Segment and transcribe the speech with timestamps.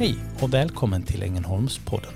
[0.00, 2.12] Hej och välkommen till Ängelholmspodden.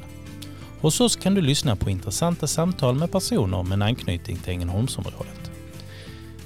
[0.80, 5.50] Hos oss kan du lyssna på intressanta samtal med personer med en anknytning till Ängelholmsområdet.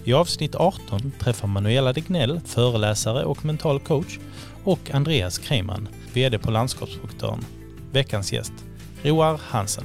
[0.05, 4.19] I avsnitt 18 träffar Manuela Dignell, föreläsare och mental coach,
[4.65, 7.45] och Andreas Kreiman, VD på Landskapsprojektören.
[7.93, 8.53] Veckans gäst,
[9.03, 9.85] Roar Hansen.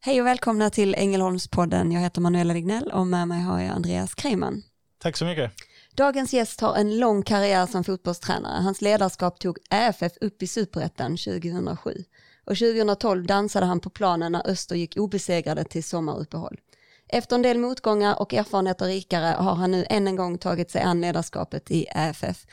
[0.00, 1.92] Hej och välkomna till Ängelholmspodden.
[1.92, 4.62] Jag heter Manuela Dignell och med mig har jag Andreas Kreiman.
[4.98, 5.52] Tack så mycket.
[5.96, 8.62] Dagens gäst har en lång karriär som fotbollstränare.
[8.62, 12.04] Hans ledarskap tog AFF upp i superettan 2007.
[12.46, 16.60] Och 2012 dansade han på planen när Öster gick obesegrade till sommaruppehåll.
[17.08, 20.82] Efter en del motgångar och erfarenheter rikare har han nu än en gång tagit sig
[20.82, 22.46] an ledarskapet i AFF.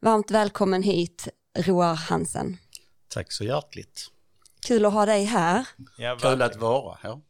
[0.00, 2.56] Varmt välkommen hit, Roar Hansen.
[3.08, 4.06] Tack så hjärtligt.
[4.66, 5.66] Kul att ha dig här.
[5.98, 7.20] Ja, Kul att vara här.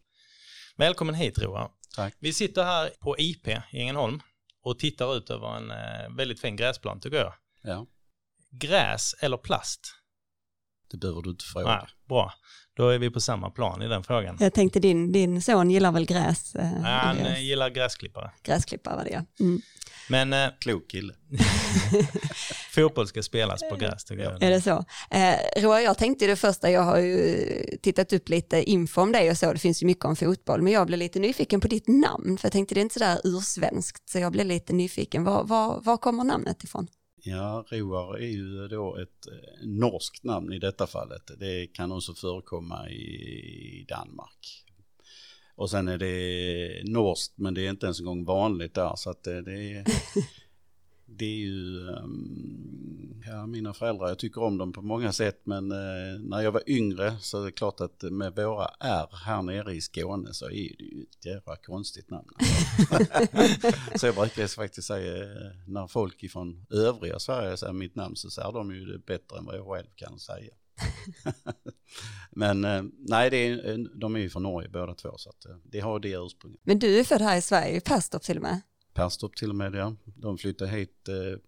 [0.76, 1.70] Välkommen hit Roar.
[1.96, 2.14] Tack.
[2.18, 4.20] Vi sitter här på IP i Ängelholm
[4.62, 7.34] och tittar ut över en eh, väldigt fin gräsplan tycker jag.
[7.62, 7.86] Ja,
[8.50, 9.94] Gräs eller plast?
[10.90, 11.66] det behöver du inte fråga.
[11.66, 12.32] Ja, bra,
[12.76, 14.36] då är vi på samma plan i den frågan.
[14.40, 16.54] Jag tänkte din, din son gillar väl gräs?
[16.54, 17.36] Eh, Ja, han Andreas?
[17.38, 18.30] eh, gillar gräsklippare.
[18.42, 19.24] Gräsklippare var det ja.
[19.40, 19.60] Mm.
[20.08, 21.14] Men eh, Klok kille.
[22.74, 24.42] fotboll ska spelas på gräs tycker jag.
[24.42, 24.84] Är det så?
[25.10, 27.36] Eh, Roar, jag tänkte det första, jag har ju
[27.82, 30.72] tittat upp lite info om dig och så, det finns ju mycket om fotboll, men
[30.72, 34.08] jag blev lite nyfiken på ditt namn, för jag tänkte det är inte sådär ursvenskt,
[34.10, 35.24] så jag blev lite nyfiken.
[35.24, 36.86] Var, var, var kommer namnet ifrån?
[37.22, 41.30] Ja, Roar är ju då ett eh, norskt namn i detta fallet.
[41.38, 44.64] Det kan också förekomma i Danmark.
[45.54, 48.96] Och sen är det norskt, men det är inte ens en gång vanligt där.
[48.96, 49.84] Så att det, det är...
[51.12, 55.72] Det är ju, ehm, ja mina föräldrar, jag tycker om dem på många sätt men
[55.72, 59.74] eh, när jag var yngre så är det klart att med våra R här nere
[59.74, 62.28] i Skåne så är det ju ett jävla konstigt namn.
[63.96, 68.30] så jag brukar faktiskt säga eh, när folk ifrån övriga Sverige säger mitt namn så
[68.30, 70.54] säger de ju det bättre än vad jag själv kan säga.
[72.30, 75.80] men eh, nej, det är, de är ju från Norge båda två så att det
[75.80, 76.60] har det ursprunget.
[76.64, 78.60] Men du är född här i Sverige, i Perstorp till och med.
[79.00, 79.96] Perstorp till och med ja.
[80.04, 81.38] De flyttade hit, eh,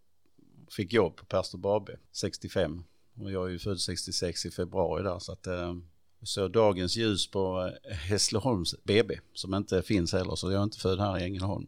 [0.77, 2.85] fick jobb på Perstorp AB 65.
[3.15, 5.75] Och jag är ju född 66 i februari där så att eh,
[6.23, 10.79] så dagens ljus på eh, Hässleholms BB som inte finns heller så jag är inte
[10.79, 11.67] född här i Ängelholm.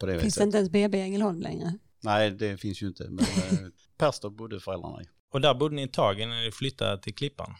[0.00, 1.78] På det Finns det inte ens BB i Ängelholm längre?
[2.00, 3.26] Nej det finns ju inte men
[3.98, 5.06] Perstorp bodde föräldrarna i.
[5.32, 7.54] Och där bodde ni ett tag innan ni flyttade till Klippan.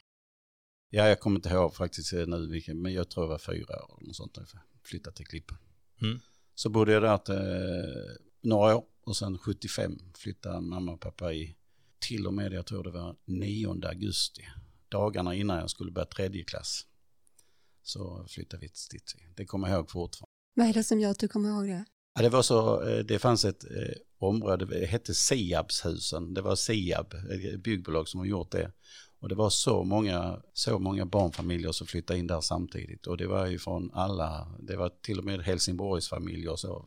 [0.90, 3.96] Ja jag kommer inte ihåg faktiskt nu vilken, men jag tror det var fyra år
[3.98, 4.46] eller något sånt jag
[4.84, 5.58] flyttade till Klippan.
[6.02, 6.20] Mm.
[6.54, 11.32] Så bodde jag där till, eh, några år och sen 75 flyttade mamma och pappa
[11.32, 11.56] i
[12.00, 14.42] till och med, jag tror det var 9 augusti,
[14.88, 16.86] dagarna innan jag skulle börja tredje klass.
[17.82, 19.32] Så flyttade vi till Stidsvig.
[19.36, 20.30] Det kommer jag ihåg fortfarande.
[20.54, 21.84] Vad är det som gör att du kommer ihåg det?
[22.14, 26.56] Ja, det var så, eh, det fanns ett eh, område, det hette Siabshusen, det var
[26.56, 28.72] Siab, ett byggbolag som har gjort det.
[29.20, 33.06] Och det var så många, så många barnfamiljer som flyttade in där samtidigt.
[33.06, 36.84] Och det var ju från alla, det var till och med Helsingborgs familjer och så.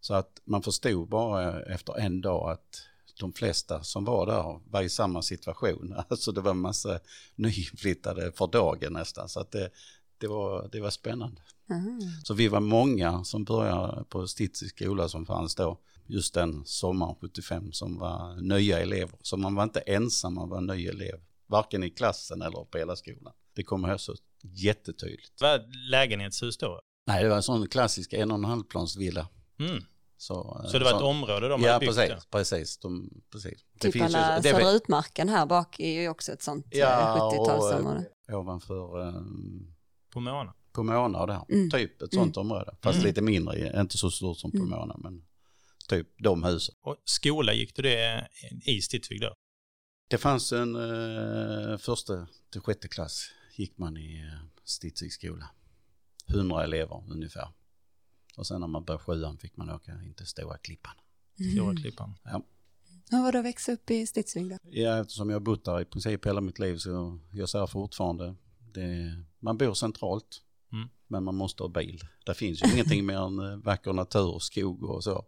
[0.00, 2.82] Så att man förstod bara efter en dag att
[3.20, 5.94] de flesta som var där var i samma situation.
[6.08, 6.98] Alltså det var en massa
[7.34, 9.28] nyinflyttade för dagen nästan.
[9.28, 9.70] Så att det,
[10.18, 11.42] det, var, det var spännande.
[11.70, 11.98] Aha.
[12.24, 17.14] Så vi var många som började på Stitzi skola som fanns då just den sommaren
[17.20, 19.18] 75 som var nya elever.
[19.22, 21.20] Så man var inte ensam, man var ny elev.
[21.46, 23.32] Varken i klassen eller på hela skolan.
[23.54, 25.40] Det kommer jag så jättetydligt.
[25.40, 26.80] Var det lägenhetshus då?
[27.06, 29.28] Nej, det var en sån klassisk en och en halv plans villa.
[29.58, 29.84] Mm.
[30.18, 31.96] Så, Så det var ett område de Ja, hade byggt?
[31.96, 32.10] precis.
[32.10, 32.22] ja.
[32.30, 33.64] precis, de, precis.
[33.80, 38.04] Typ alla det Södra Utmarken här bak är ju också ett sånt eh, Ja, 70-talsområde.
[38.26, 39.74] och eh, ovanför um,
[40.12, 40.54] På Mona?
[40.72, 41.40] Pomona där.
[41.48, 41.70] Mm.
[41.70, 42.76] Typ ett sånt område.
[42.82, 43.06] Fast Mm.
[43.06, 44.70] lite mindre, inte så stort som Mm.
[44.70, 45.22] Pomona, men
[45.88, 46.74] typ de husen.
[46.82, 48.28] Och skola gick du det
[48.66, 49.34] i Stidsvig då?
[50.08, 55.50] Det fanns en eh, första till sjätte klass gick man i eh, Stidsviks skola.
[56.26, 57.48] 100 elever ungefär.
[58.36, 60.94] Och sen när man började sjuan fick man åka in till Stora Klippan.
[61.52, 61.76] Stora Mm.
[61.76, 62.14] Klippan.
[63.10, 64.56] Hur var det att växa upp i Stidsvig då?
[64.62, 68.34] Ja, eftersom jag har bott där i princip hela mitt liv så jag säger fortfarande,
[68.72, 70.42] det, man bor centralt.
[70.72, 70.88] Mm.
[71.06, 72.00] Men man måste ha bil.
[72.26, 75.24] Det finns ju ingenting mer än eh, vacker natur, skog och så.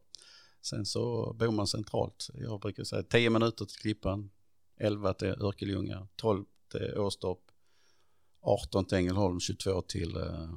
[0.63, 2.31] Sen så bor man centralt.
[2.35, 4.31] Jag brukar säga 10 minuter till Klippan,
[4.81, 7.39] 11 till Örkelljunga, 12 till Åstorp,
[8.41, 10.51] 18 till Ängelholm, 22 till eh,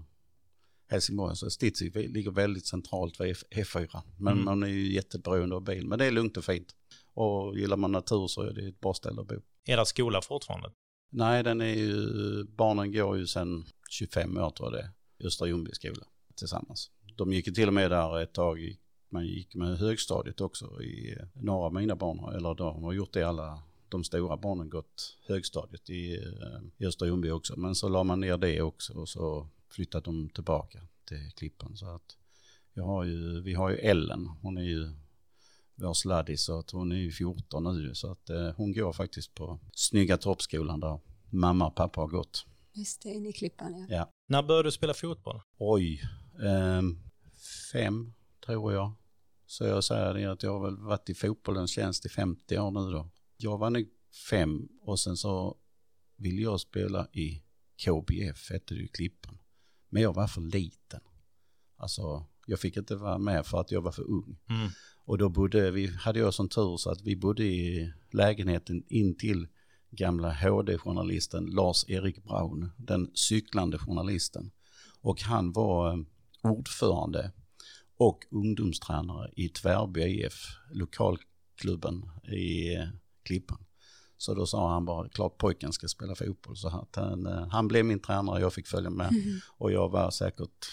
[0.87, 1.35] Helsingborg.
[1.35, 4.01] Så Stidsvig ligger väldigt centralt vid F- F4.
[4.17, 4.45] Men Mm.
[4.45, 5.87] man är ju jätteberoende av bil.
[5.87, 6.75] Men det är lugnt och fint.
[7.13, 9.35] Och gillar man natur så är det ett bra ställe att bo.
[9.65, 10.71] Är där skola fortfarande?
[11.11, 12.03] Nej, den är ju,
[12.43, 14.91] barnen går ju sedan 25 år tror jag det
[15.23, 16.91] är, Östra Ljungby skola tillsammans.
[17.17, 18.75] De gick ju till och med där ett tag
[19.09, 23.23] man gick med högstadiet också i några av mina barn, eller de har gjort det
[23.23, 27.59] alla de stora barnen gått högstadiet i, eh, i Östra Ljungby också.
[27.59, 31.77] Men så la man ner det också och så flyttade de tillbaka till Klippan.
[31.77, 32.17] Så att
[32.73, 34.89] jag har ju, vi har ju Ellen, hon är ju
[35.75, 39.35] vår sladdis så att hon är ju 14 nu så att eh, hon går faktiskt
[39.35, 40.99] på snygga toppskolan där
[41.29, 42.45] mamma och pappa har gått.
[42.73, 43.95] Just det, in i Klippan ja.
[43.95, 44.11] Ja.
[44.27, 45.41] När började du spela fotboll?
[45.57, 46.01] Oj,
[46.43, 46.99] ehm,
[47.71, 48.13] fem
[48.45, 48.91] tror jag.
[49.45, 52.71] Så jag säger det att jag har väl varit i fotbollens tjänst i 50 år
[52.71, 53.09] nu då.
[53.43, 53.87] Jag var nog
[54.29, 55.57] fem och sen så
[56.15, 57.43] ville jag spela i
[57.85, 59.37] KBF, hette det ju Klippan.
[59.89, 61.01] Men jag var för liten.
[61.77, 64.37] Alltså, jag fick inte vara med för att jag var för ung.
[64.49, 64.69] Mm.
[65.05, 69.17] Och då bodde vi, hade jag sån tur så att vi bodde i lägenheten in
[69.17, 69.47] till
[69.91, 74.51] gamla HD-journalisten Lars-Erik Braun, den cyklande journalisten.
[75.01, 75.99] Och han var eh,
[76.43, 77.31] ordförande
[77.97, 80.33] och ungdomstränare i Tvärby IF,
[80.71, 82.87] lokalklubben i eh,
[83.23, 83.65] Klippan.
[84.17, 86.57] Så då sa han bara, klart pojken ska spela fotboll.
[86.57, 89.13] Så att han, eh, han blev min tränare, jag fick följa med.
[89.57, 90.65] Och jag var säkert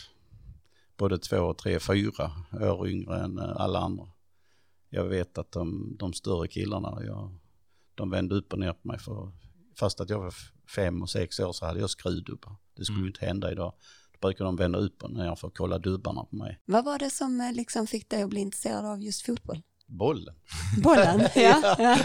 [0.97, 2.31] både två, tre, fyra
[2.73, 4.07] år yngre än eh, alla andra.
[4.91, 7.39] Jag vet att de, de större killarna, jag,
[7.95, 8.99] de vände upp och ner på mig.
[8.99, 9.33] För,
[9.79, 10.35] fast att jag var
[10.77, 12.57] fem och sex år så hade jag skruvdubbar.
[12.75, 13.05] Det skulle Mm.
[13.05, 13.73] ju inte hända idag.
[14.13, 16.61] Då brukar de vända upp och ner för att kolla dubbarna på mig.
[16.65, 19.63] Vad var det som eh, liksom fick dig att bli intresserad av just fotboll?
[19.89, 20.35] Bollen.
[20.83, 21.77] Bollen, ja.
[21.79, 21.99] ja.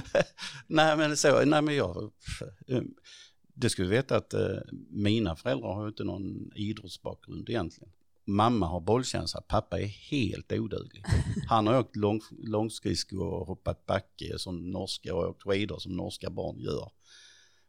[0.67, 2.11] nej men så, nej men jag,
[3.69, 4.57] skulle du veta att eh,
[4.89, 7.93] mina föräldrar har inte någon idrottsbakgrund egentligen.
[8.25, 11.03] Mamma har bollkänsla, pappa är helt oduglig.
[11.47, 16.29] Han har åkt lång, långskridskor och hoppat backe som norska och åkt skidor som norska
[16.29, 16.91] barn gör.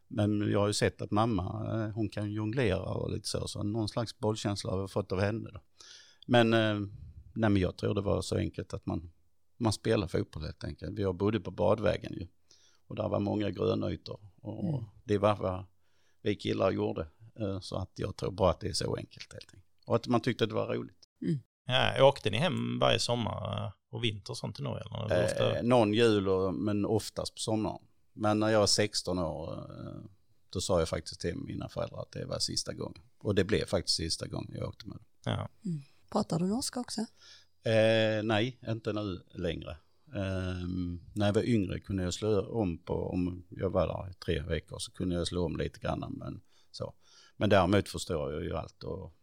[0.07, 3.63] Men jag har ju sett att mamma, eh, hon kan jonglera och lite så, så
[3.63, 5.59] någon slags bollkänsla har jag fått av henne då.
[6.27, 6.79] Men, eh,
[7.33, 9.11] nej men jag tror det var så enkelt att man,
[9.57, 10.99] man spelar fotboll helt enkelt.
[10.99, 12.27] Jag bodde på badvägen ju.
[12.87, 14.19] Och där var många grönytor.
[14.41, 14.83] Och Mm.
[15.03, 15.65] det var vad
[16.21, 17.07] vi killar gjorde.
[17.39, 19.63] Eh, Så att jag tror bara att det är så enkelt helt enkelt.
[19.85, 21.07] Och att man tyckte att det var roligt.
[21.67, 24.83] Ja, åkte ni hem varje sommar eh, och vinter och sånt i Norge?
[25.05, 25.25] Eller?
[25.25, 27.81] ofta- Eh, någon jul och, men oftast på sommaren.
[28.13, 29.69] Men när jag var 16 år
[30.49, 33.01] då sa jag faktiskt till mina föräldrar att det var sista gången.
[33.17, 35.05] Och det blev faktiskt sista gången jag åkte med dem.
[35.25, 35.49] ja.
[36.11, 37.05] Pratar du norska också?
[37.65, 39.77] Eh, nej, inte nu längre.
[40.15, 40.67] Eh,
[41.13, 44.41] när jag var yngre kunde jag slå om på, om jag var där i tre
[44.41, 46.15] veckor så kunde jag slå om lite grann.
[46.17, 46.41] Men,
[46.71, 46.93] så.
[47.37, 49.13] men däremot förstår jag ju allt och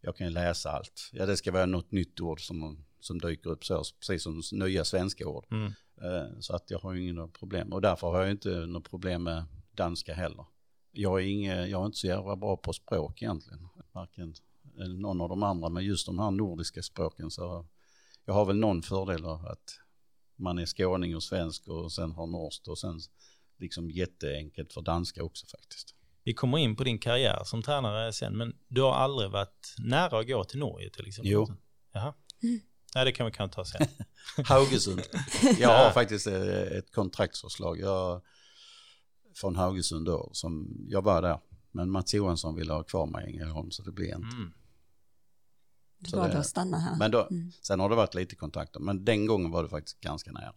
[0.00, 1.10] jag kan läsa allt.
[1.12, 4.84] Ja, det ska vara något nytt ord som, som dyker upp så, precis som nya
[4.84, 5.46] svenska ord.
[5.50, 5.72] Mm.
[6.02, 9.22] Eh, så att jag har ju inga problem och därför har jag inte något problem
[9.22, 10.44] med danska heller.
[10.92, 14.34] Jag är, inge, jag är inte så jävla bra på språk egentligen, varken
[14.76, 17.66] eller någon av de andra, men just de här nordiska språken så
[18.24, 19.78] jag har väl någon fördel av att
[20.36, 23.00] man är skåning och svensk och sen har norskt och sen
[23.58, 25.94] liksom jätteenkelt för danska också faktiskt.
[26.24, 30.18] Vi kommer in på din karriär som tränare sen, men du har aldrig varit nära
[30.18, 31.32] att gå till Norge till exempel?
[31.32, 31.52] Jo.
[31.92, 32.14] Jaha.
[32.42, 32.60] Mm.
[32.94, 33.86] Ja, det kan vi kanske ta sen.
[34.44, 35.02] Haugesund.
[35.58, 38.22] Jag har faktiskt eh, ett kontraktsförslag jag,
[39.34, 41.38] från Haugesund då, som jag var där.
[41.70, 44.36] Men Mats Johansson ville ha kvar mig i Ängelholm så det blev inte.
[44.36, 44.52] Mm.
[46.02, 46.96] Du Så valde det- att stanna här.
[46.96, 47.52] Men då, Mm.
[47.62, 50.54] sen har det varit lite kontakter, men den gången var det faktiskt ganska nära.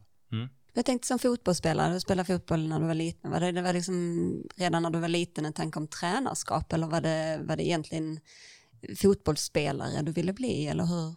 [0.73, 3.31] Jag tänkte som fotbollsspelare, du spelade fotboll när du var liten.
[3.31, 6.87] Var det, det var liksom redan när du var liten en tanke om tränarskap eller
[6.87, 8.19] var det, var det egentligen
[8.97, 11.15] fotbollsspelare du ville bli eller hur,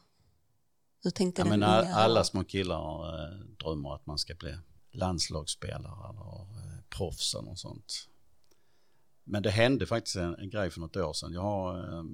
[1.02, 1.50] hur tänkte Ja, du?
[1.50, 4.54] men all, alla små killar eh, drömmer att man ska bli
[4.92, 8.08] landslagsspelare eller eh, proffs eller något sånt.
[9.24, 11.32] Men det hände faktiskt en, en grej för något år sedan.
[11.32, 12.04] Jag har eh,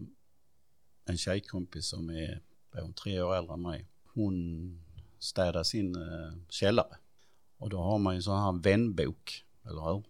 [1.04, 2.42] en tjejkompis som är,
[2.72, 3.88] hon tre år äldre än mig.
[4.04, 4.80] Hon
[5.18, 6.96] städar sin eh, källare.
[7.56, 10.04] Och då har man ju sån här vänbok, eller hur?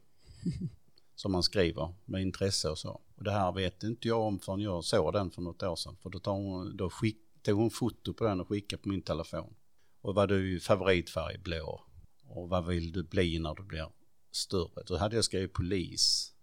[1.15, 3.01] Som man skriver med intresse och så.
[3.17, 5.97] Och det här vet inte jag om förrän jag såg den för något år sedan.
[6.03, 9.03] För då, tar hon, då skick, tog hon foto på den och skickade på min
[9.03, 9.55] telefon.
[10.01, 11.85] Och vad du favoritfärg blå.
[12.27, 13.89] Och vad vill du bli när du blir
[14.31, 14.83] större?
[14.87, 16.35] Då hade jag skrivit polis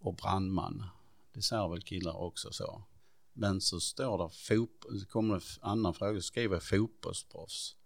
[0.00, 0.84] och brandman.
[1.32, 2.82] Det säger väl killar också så.
[3.40, 7.76] Men så står det fotboll, kommer en annan fråga, så skriver jag fotbollsproffs.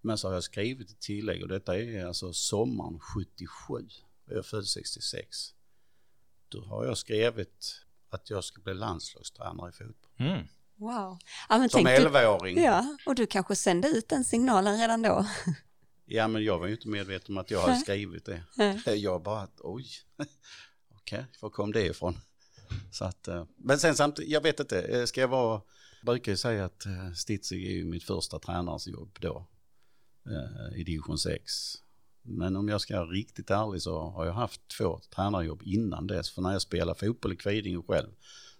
[0.00, 3.74] Men så har jag skrivit ett tillägg och detta är alltså sommaren 77.
[3.74, 3.80] och
[4.24, 5.54] Jag är född 66.
[6.48, 10.10] Då har jag skrivit att jag ska bli landslagstränare i fotboll.
[10.18, 10.46] Mm.
[10.76, 11.18] Wow.
[11.48, 12.62] Ja, men Som tänk du, 11-åring.
[12.62, 15.26] ja, och du kanske sände ut den signalen redan då.
[16.12, 18.94] Ja, men jag var ju inte medveten om att jag hade skrivit det.
[18.96, 19.86] Jag bara, att, oj,
[20.94, 22.20] okej, var kom det ifrån?
[22.90, 25.60] Så att, eh, men sen samtidigt, jag vet inte, eh, ska jag vara
[26.00, 29.46] Jag brukar ju säga att eh, Stitzig är ju mitt första tränarjobb då
[30.76, 31.52] i division 6.
[32.22, 36.30] Men om jag ska vara riktigt ärlig så har jag haft två tränarjobb innan dess.
[36.30, 38.08] För när jag spelade fotboll i Kvidinge själv,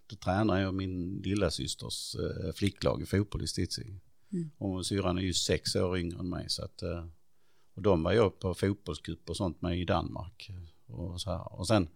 [0.07, 2.17] då tränade jag min lilla systers
[2.55, 4.01] flicklag i fotboll i Stitzig.
[4.33, 4.51] Mm.
[4.59, 6.45] Och syrran är ju sex år yngre än mig.
[6.49, 6.83] Så att,
[7.75, 10.51] och de var jag på fotbollscup och sånt med i Danmark.
[10.87, 11.53] Och, så här.
[11.53, 11.89] och sen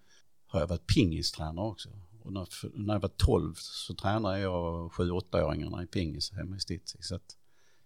[0.54, 1.88] har jag varit pingistränare också.
[2.22, 7.04] Och när, när jag var 12 så tränade jag 7-8-åringarna i pingis hemma i Stitzig.
[7.04, 7.36] Så att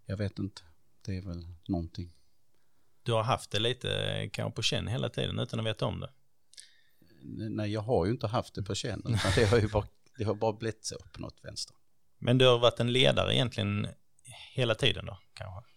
[0.07, 0.63] jag vet inte,
[1.07, 2.13] det är väl någonting.
[3.03, 3.89] Du har haft det lite
[4.33, 6.11] kanske på känn hela tiden utan att veta om det.
[7.23, 9.03] Nej, jag har ju inte haft det på känn.
[9.35, 9.87] Det har ju bara,
[10.19, 11.77] det har bara blivit så på något vänster.
[12.19, 13.89] Men du har varit en ledare egentligen
[14.55, 15.71] hela tiden då kanske?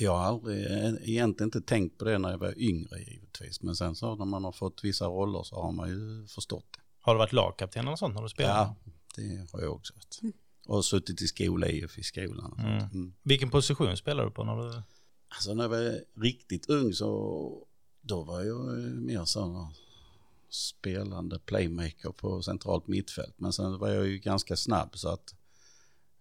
[0.00, 0.66] Jag har aldrig,
[1.08, 3.62] egentligen inte tänkt på det när jag var yngre givetvis.
[3.62, 6.80] Men sen så när man har fått vissa roller så har man ju förstått det.
[7.00, 8.54] Har du varit lagkapten eller sånt när du spelade?
[8.54, 8.76] Ja,
[9.16, 10.34] det har jag också varit.
[10.66, 12.54] Och suttit i skola i i skolan.
[12.58, 12.84] Mm.
[12.92, 13.14] Mm.
[13.22, 14.82] Vilken position spelar du på när du...
[15.28, 17.66] Alltså när jag var riktigt ung så
[18.00, 19.72] då var jag ju mer så
[20.50, 23.34] spelande playmaker på centralt mittfält.
[23.36, 25.34] Men sen var jag ju ganska snabb så att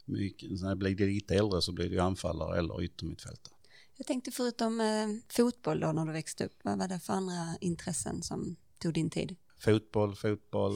[0.05, 3.56] mycket, när jag blev lite äldre så blev det ju anfallare eller yttermittfältare.
[3.97, 7.57] Jag tänkte förutom eh, fotboll då när du växte upp, vad var det för andra
[7.61, 9.35] intressen som tog din tid?
[9.57, 10.73] Fotboll, fotboll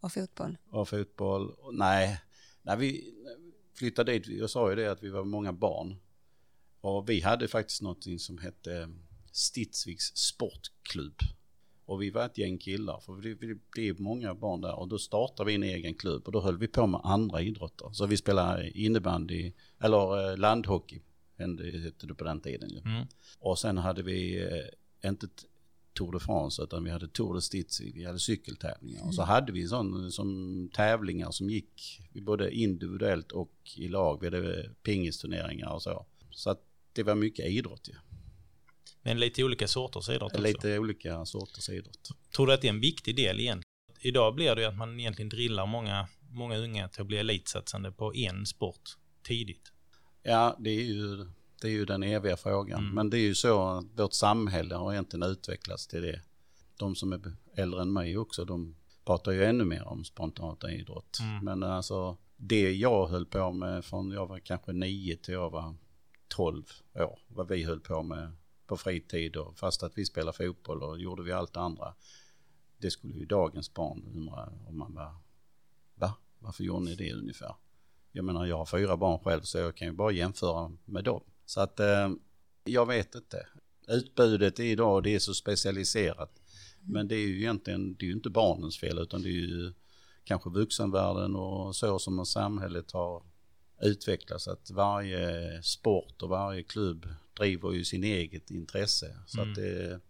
[0.00, 0.56] Och fotboll?
[0.70, 1.54] och fotboll.
[1.72, 2.20] Nej,
[2.62, 3.14] när vi
[3.74, 5.96] flyttade dit, jag sa ju det att vi var många barn.
[6.80, 8.88] Och vi hade faktiskt något som hette
[9.32, 11.18] Stidsviks sportklubb.
[11.84, 13.12] Och vi var ett gäng killar, för
[13.76, 14.74] det är många barn där.
[14.74, 17.90] Och då startade vi en egen klubb och då höll vi på med andra idrotter.
[17.92, 21.02] Så vi spelade innebandy, eller eh, landhockey,
[21.84, 22.78] hette det på den tiden ju.
[22.78, 23.06] Mm.
[23.38, 25.28] Och sen hade vi eh, inte
[25.94, 29.06] Tour de France utan vi hade Tour de Stitzig, vi hade cykeltävlingar.
[29.06, 34.20] Och så hade vi sån, som tävlingar som gick både individuellt och i lag.
[34.20, 36.06] Vi hade pingisturneringar och så.
[36.30, 36.60] Så att
[36.92, 37.94] det var mycket idrott ju.
[39.02, 40.42] Men lite olika sorters idrott också.
[40.42, 42.08] Lite olika sorters idrott.
[42.36, 43.62] Tror du att det är en viktig del igen?
[44.00, 47.92] Idag blir det ju att man egentligen drillar många, många unga till att bli elitsatsande
[47.92, 49.72] på en sport tidigt.
[50.22, 51.26] Ja, det är ju,
[51.60, 52.80] det är ju den eviga frågan.
[52.80, 52.94] Mm.
[52.94, 56.20] Men det är ju så att vårt samhälle har egentligen utvecklats till det.
[56.76, 57.20] De som är
[57.54, 61.18] äldre än mig också, de pratar ju ännu mer om spontant idrott.
[61.20, 61.44] Mm.
[61.44, 65.74] Men alltså det jag höll på med från jag var kanske nio till jag var
[66.28, 66.62] 12
[66.94, 68.32] år, vad vi höll på med
[68.66, 71.94] på fritid och fast att vi spelade fotboll och gjorde vi allt det andra.
[72.78, 75.14] Det skulle ju dagens barn undra om man var,
[75.94, 76.14] va?
[76.38, 77.54] Varför gjorde ni det ungefär?
[78.12, 81.22] Jag menar jag har fyra barn själv så jag kan ju bara jämföra med dem.
[81.46, 82.10] Så att eh,
[82.64, 83.46] jag vet inte.
[83.88, 86.40] Utbudet idag det är så specialiserat.
[86.80, 89.72] Men det är ju egentligen, det är ju inte barnens fel utan det är ju
[90.24, 93.22] kanske vuxenvärlden och så som samhället har
[93.82, 94.48] utvecklats.
[94.48, 99.16] Att varje sport och varje klubb driver ju sin eget intresse.
[99.26, 99.50] Så Mm.
[99.50, 100.00] att det,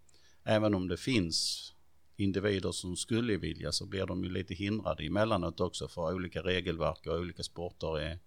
[0.45, 1.73] även om det finns
[2.17, 7.07] individer som skulle vilja så blir de ju lite hindrade emellanåt också för olika regelverk
[7.07, 8.19] och olika sporter är,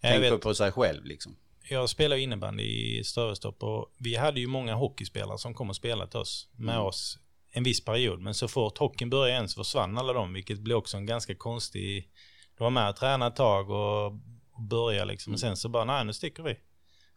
[0.00, 1.36] Jag, tänker vet, på sig själv liksom.
[1.70, 6.10] jag spelar innebandy i Strövestorp och vi hade ju många hockeyspelare som kom och spelade
[6.10, 6.86] till oss med Mm.
[6.86, 7.18] oss
[7.56, 8.20] en viss period.
[8.20, 11.34] Men så fort hockeyn började igen så försvann alla de, vilket blev också en ganska
[11.34, 12.10] konstig...
[12.58, 14.06] De var med och tränade ett tag och,
[14.52, 15.30] och började liksom.
[15.30, 15.34] Mm.
[15.34, 16.56] Och sen så bara, nej nu sticker vi.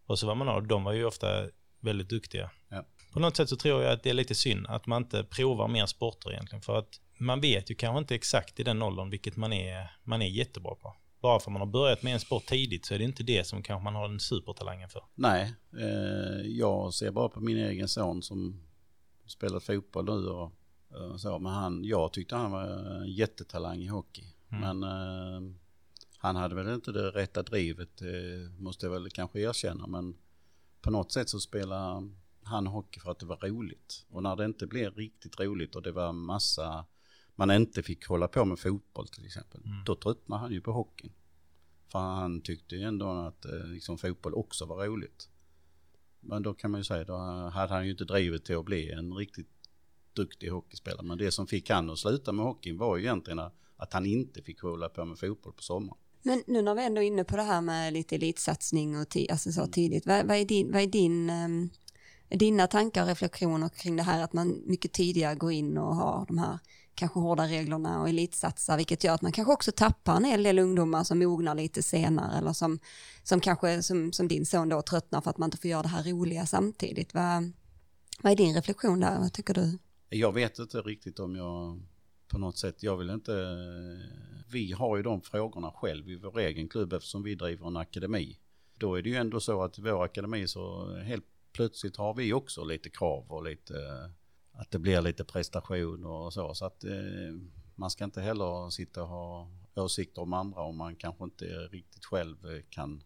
[0.05, 0.67] Och så var man av.
[0.67, 1.27] De var ju ofta
[1.79, 2.49] väldigt duktiga.
[3.17, 5.67] På något sätt så tror jag att det är lite synd att man inte provar
[5.67, 6.61] mer sporter egentligen.
[6.61, 10.21] För att man vet ju kanske inte exakt i den åldern vilket man är, man
[10.21, 10.95] är jättebra på.
[11.21, 13.47] Bara för att man har börjat med en sport tidigt så är det inte det
[13.47, 15.03] som kanske man har den supertalangen för.
[15.15, 18.63] Nej, eh, jag ser bara på min egen son som
[19.27, 20.51] spelar fotboll nu och,
[21.11, 21.39] och så.
[21.39, 24.23] Men han, jag tyckte han var en jättetalang i hockey.
[24.51, 24.61] Mm.
[24.61, 25.53] Men eh,
[26.17, 29.87] han hade väl inte det rätta drivet, eh, måste jag väl kanske erkänna.
[29.87, 30.17] Men
[30.81, 32.09] på något sätt så spelar
[32.47, 34.05] han hockey för att det var roligt.
[34.09, 36.85] Och när det inte blev riktigt roligt och det var massa,
[37.35, 39.61] man inte fick hålla på med fotboll till exempel.
[39.65, 39.83] Mm.
[39.85, 41.13] Då tröttnade han ju på hockeyn.
[41.91, 45.29] För han tyckte ju ändå att eh, liksom, fotboll också var roligt.
[46.19, 47.17] Men då kan man ju säga, då
[47.53, 49.49] hade han ju inte drivet till att bli en riktigt
[50.13, 51.05] duktig hockeyspelare.
[51.05, 53.39] Men det som fick han att sluta med hockeyn var ju egentligen
[53.77, 55.97] att han inte fick hålla på med fotboll på sommaren.
[56.23, 59.51] Men nu när vi ändå är inne på det här med lite elitsatsning och alltså
[59.51, 61.69] så tidigt, vad, vad är din, vad är din ehm,
[62.29, 66.25] dina tankar och reflektioner kring det här att man mycket tidigare går in och har
[66.27, 66.59] de här
[66.95, 70.59] kanske hårda reglerna och elitsatsar, vilket gör att man kanske också tappar en hel del
[70.59, 72.79] ungdomar som mognar lite senare eller som,
[73.23, 75.87] som kanske som, som din son då tröttnar för att man inte får göra det
[75.87, 77.13] här roliga samtidigt.
[77.13, 77.51] Vad,
[78.21, 79.19] vad är din reflektion där?
[79.19, 79.77] Vad tycker du?
[80.09, 81.81] Jag vet inte riktigt om jag
[82.27, 82.83] på något sätt.
[82.83, 83.31] Jag vill inte...
[84.51, 88.39] Vi har ju de frågorna själv i vår egen klubb eftersom vi driver en akademi.
[88.77, 91.25] Då är det ju ändå så att i vår akademi så helt
[91.57, 93.73] plötsligt har vi också lite krav och lite...
[93.73, 94.09] Eh,
[94.51, 96.53] att det blir lite prestation och så.
[96.53, 97.35] Så att eh,
[97.75, 102.05] man ska inte heller sitta och ha åsikter om andra om man kanske inte riktigt
[102.05, 103.03] själv eh, kan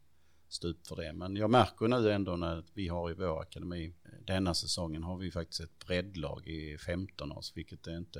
[0.50, 1.13] stå upp för det.
[1.13, 5.17] Men jag märker nu ändå när vi har i vår akademi, eh, denna säsongen har
[5.17, 8.20] vi faktiskt ett breddlag i 15 års, vilket det inte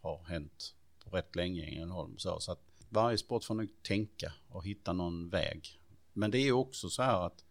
[0.00, 2.18] har hänt på rätt länge i Ängelholm.
[2.18, 5.80] Så, så att varje sport får nog tänka och hitta någon väg.
[6.12, 7.44] Men det är också så här att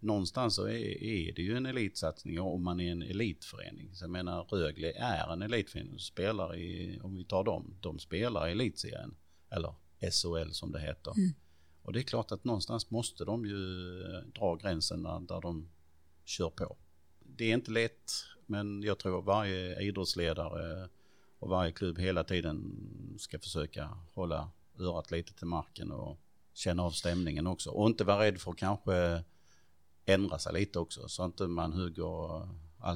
[0.00, 3.94] någonstans så är, är det ju en elitsatsning om man är en elitförening.
[3.94, 8.48] Så jag menar Rögle är en elitförening, spelar i, om vi tar dem, de spelar
[8.48, 9.14] i elitserien.
[9.50, 11.12] Eller SHL som det heter.
[11.16, 11.34] Mm.
[11.82, 13.62] Och det är klart att någonstans måste de ju
[14.34, 15.68] dra gränsen där de
[16.24, 16.76] kör på.
[17.20, 18.12] Det är inte lätt,
[18.46, 20.88] men jag tror varje idrottsledare
[21.38, 22.76] och varje klubb hela tiden
[23.18, 26.18] ska försöka hålla örat lite till marken och
[26.54, 27.70] känna av stämningen också.
[27.70, 29.24] Och inte vara rädd för kanske
[30.08, 32.48] ändra sig lite också så att inte man hugger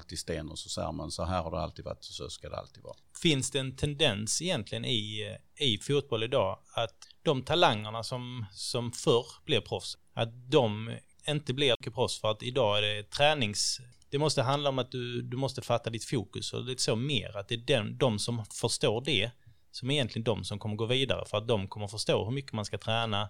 [0.09, 2.49] i sten och så säger man så här har det alltid varit och så ska
[2.49, 2.97] det alltid vara.
[3.23, 8.93] Finns det en tendens egentligen i, eh, i fotboll idag att de talangerna som, som
[8.93, 10.97] förr blev proffs, att de
[11.29, 13.81] inte blir proffs för att idag är det tränings...
[14.11, 17.37] Det måste handla om att du, du måste fatta ditt fokus och lite så mer
[17.37, 19.31] att det är den, de som förstår det
[19.71, 22.53] som är egentligen de som kommer gå vidare för att de kommer förstå hur mycket
[22.53, 23.29] man ska träna,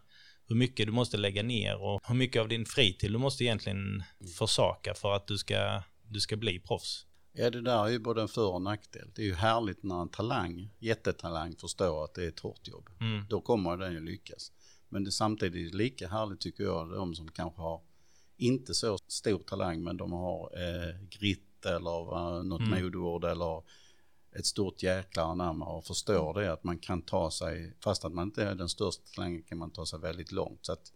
[0.49, 4.02] hur mycket du måste lägga ner och hur mycket av din fritid du måste egentligen
[4.38, 7.06] försaka för att du ska, du ska bli proffs.
[7.32, 9.11] Ja, det där är ju både en för och nackdel.
[9.14, 12.90] Det är ju härligt när en talang, jättetalang, förstår att det är ett hårt jobb.
[13.00, 13.25] Mm.
[13.28, 14.52] Då kommer den ju lyckas.
[14.88, 17.80] Men det är samtidigt lika härligt tycker jag, de som kanske har
[18.37, 22.84] inte så stor talang, men de har eh, grit eller uh, något mm.
[22.84, 23.62] modord eller
[24.33, 28.25] ett stort jäkla anamma och förstår det att man kan ta sig, fast att man
[28.25, 30.67] inte är den största talangen kan man ta sig väldigt långt.
[30.67, 30.93] Så att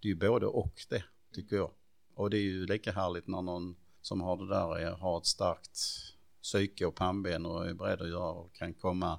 [0.00, 1.70] det är ju både och det, tycker jag.
[2.14, 5.26] Och det är ju lika härligt när någon som har det där eh, har ett
[5.26, 5.78] starkt
[6.42, 9.18] psyke och pannben och är beredd att göra och kan komma,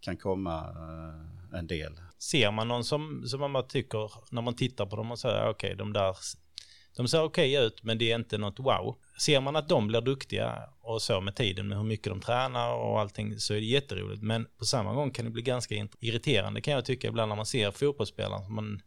[0.00, 2.00] kan komma eh, en del.
[2.18, 5.48] Ser man någon som, som man bara tycker när man tittar på dem och säger
[5.48, 6.16] okej okay, de där
[6.96, 8.96] de ser okej okay ut men det är inte något wow.
[9.18, 12.74] Ser man att de blir duktiga och så med tiden med hur mycket de tränar
[12.74, 14.22] och allting så är det jätteroligt.
[14.22, 17.46] Men på samma gång kan det bli ganska irriterande kan jag tycka ibland när man
[17.46, 18.48] ser fotbollsspelare.
[18.48, 18.82] Man,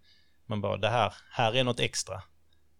[0.45, 2.23] man bara det här, här är något extra.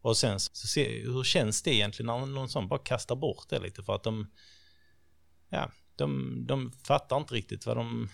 [0.01, 3.59] Och sen så se, hur känns det egentligen när någon sån bara kastar bort det
[3.59, 4.31] lite för att de,
[5.49, 8.09] ja, de, de fattar inte riktigt vad de,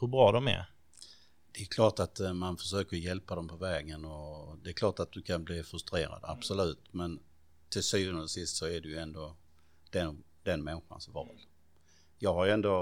[0.00, 0.66] hur bra de är.
[1.52, 5.00] Det är klart att eh, man försöker hjälpa dem på vägen och det är klart
[5.00, 6.92] att du kan bli frustrerad, absolut.
[6.92, 7.20] Men
[7.68, 9.36] till syvende och sist så är det ju ändå
[9.90, 11.40] den, den människans val.
[12.18, 12.74] Jag har ju ändå,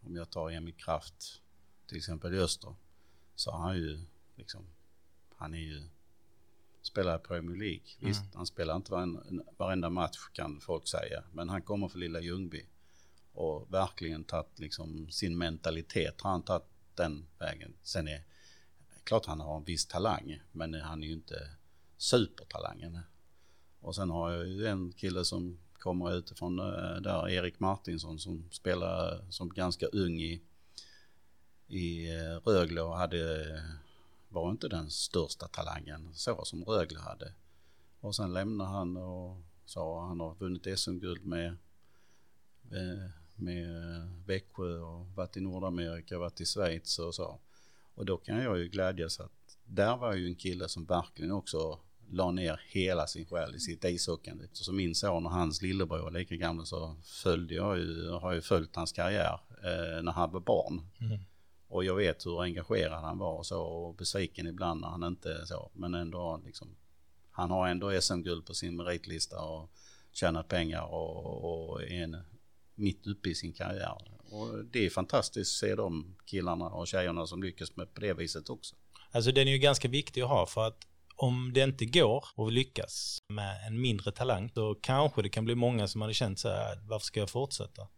[0.00, 1.42] om jag tar Emil Kraft
[1.86, 2.74] till exempel i Öster,
[3.34, 4.00] så har han ju
[4.36, 4.66] liksom,
[5.36, 5.88] han är ju
[6.82, 7.86] spelar i Premier League.
[7.98, 8.08] Mm.
[8.08, 9.22] Visst, han spelar inte varenda,
[9.56, 12.66] varenda match kan folk säga, men han kommer för lilla Ljungby
[13.32, 17.74] och verkligen tagit liksom sin mentalitet, har han tagit den vägen.
[17.82, 18.22] Sen är
[19.04, 21.50] klart han har en viss talang, men han är ju inte
[21.96, 22.98] supertalangen.
[23.86, 28.44] Och sen har jag ju en kille som kommer utifrån eh, där, Erik Martinsson, som
[28.50, 30.42] spelar som ganska ung i,
[31.68, 33.62] i eh, Rögle och hade
[34.28, 37.32] var inte den största talangen så som Rögle hade.
[38.00, 41.46] Och sen lämnade han och sa han har vunnit SM-guld med,
[42.70, 43.68] eh, med
[44.26, 47.38] Växjö och varit i Nordamerika, varit i Schweiz och så.
[47.94, 51.78] Och då kan jag ju glädjas att där var ju en kille som verkligen också
[52.10, 54.48] la ner hela sin själ i sitt ishockeyande.
[54.52, 58.40] Så min son och hans lillebror är lika gamla så följde jag ju, har ju
[58.40, 60.80] följt hans karriär eh, när han var barn.
[61.00, 61.20] Mm.
[61.68, 65.46] Och jag vet hur engagerad han var och så och besviken ibland när han inte
[65.46, 65.70] så.
[65.74, 66.76] Men ändå liksom.
[67.30, 69.70] Han har ändå SM-guld på sin meritlista och
[70.12, 72.16] tjänat pengar och, och är en,
[72.74, 73.96] mitt uppe i sin karriär.
[74.30, 78.14] Och det är fantastiskt att se de killarna och tjejerna som lyckas med på det
[78.14, 78.76] viset också.
[79.10, 80.86] Alltså den är ju ganska viktig att ha för att
[81.16, 85.54] om det inte går och lyckas med en mindre talang så kanske det kan bli
[85.54, 87.88] många som hade känt så här, varför ska jag fortsätta?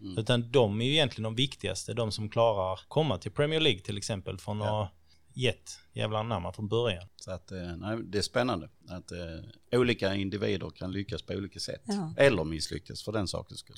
[0.00, 0.18] Mm.
[0.18, 3.98] Utan de är ju egentligen de viktigaste, de som klarar komma till Premier League till
[3.98, 4.82] exempel från ja.
[4.82, 4.92] att
[5.38, 7.08] gett jävla namn från början.
[7.16, 11.60] Så att, eh, nej, det är spännande att eh, olika individer kan lyckas på olika
[11.60, 11.82] sätt.
[11.84, 12.14] Ja.
[12.16, 13.76] Eller misslyckas för den sakens skull.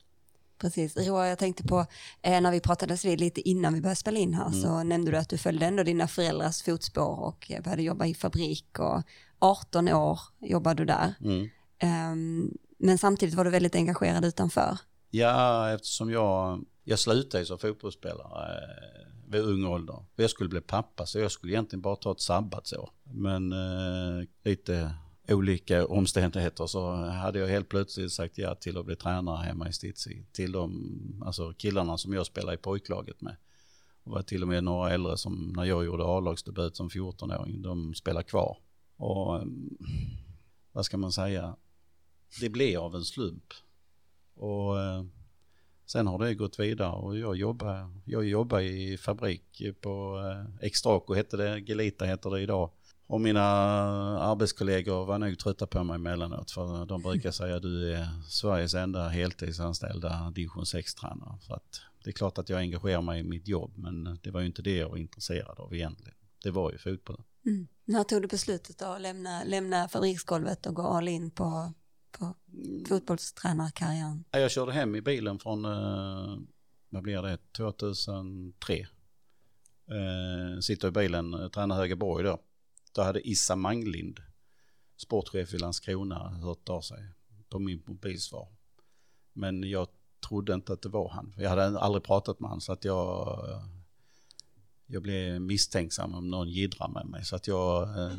[0.60, 0.96] Precis.
[0.96, 1.86] Roa, jag tänkte på
[2.22, 4.62] eh, när vi pratades vid lite innan vi började spela in här mm.
[4.62, 8.14] så nämnde du att du följde ändå dina föräldrars fotspår och eh, började jobba i
[8.14, 9.02] fabrik och
[9.38, 11.14] 18 år jobbade du där.
[11.20, 11.48] Mm.
[12.12, 14.78] Um, men samtidigt var du väldigt engagerad utanför.
[15.10, 20.04] Ja, eftersom jag, Jag slutade som fotbollsspelare eh, vid ung ålder.
[20.16, 22.90] Jag skulle bli pappa så jag skulle egentligen bara ta ett sabbatsår.
[23.02, 24.94] Men eh, lite
[25.30, 29.72] olika omständigheter så hade jag helt plötsligt sagt ja till att bli tränare hemma i
[29.72, 30.24] Stitzi.
[30.32, 33.36] Till de alltså killarna som jag spelade i pojklaget med.
[34.04, 37.94] Det var till och med några äldre som när jag gjorde A-lagsdebut som 14-åring, de
[37.94, 38.58] spelar kvar.
[38.96, 39.44] Och eh,
[40.72, 41.56] vad ska man säga,
[42.40, 43.52] det blev av en slump.
[44.34, 45.04] Och eh,
[45.86, 51.14] sen har det gått vidare och jag jobbar, jag jobbar i fabrik på eh, Extraco
[51.14, 52.70] hette det, Gelita heter det idag.
[53.10, 53.42] Och mina
[54.18, 58.74] arbetskollegor var nog trötta på mig emellanåt för de brukar säga att du är Sveriges
[58.74, 61.38] enda heltidsanställda division 6-tränare.
[61.40, 64.40] Så att det är klart att jag engagerar mig i mitt jobb men det var
[64.40, 66.14] ju inte det jag var intresserad av egentligen.
[66.42, 67.22] Det var ju fotbollen.
[67.46, 67.68] Mm.
[67.84, 71.72] När tog du beslutet att lämna, lämna fabriksgolvet och gå all in på,
[72.18, 72.34] på
[72.88, 74.24] fotbollstränarkarriären?
[74.30, 76.38] Jag körde hem i bilen från, eh,
[76.88, 78.86] vad blir det, 2003.
[79.90, 82.38] Eh, sitter i bilen, eh, tränar Högeborg då.
[82.92, 84.20] Då hade Issa Manglind,
[84.96, 87.04] sportchef i Landskrona, hört av sig
[87.48, 88.48] på min mobilsvar.
[89.32, 89.88] Men jag
[90.28, 91.34] trodde inte att det var han.
[91.36, 93.38] Jag hade aldrig pratat med honom så att jag,
[94.86, 97.24] jag blev misstänksam om någon jiddrar med mig.
[97.24, 98.18] Så att jag eh,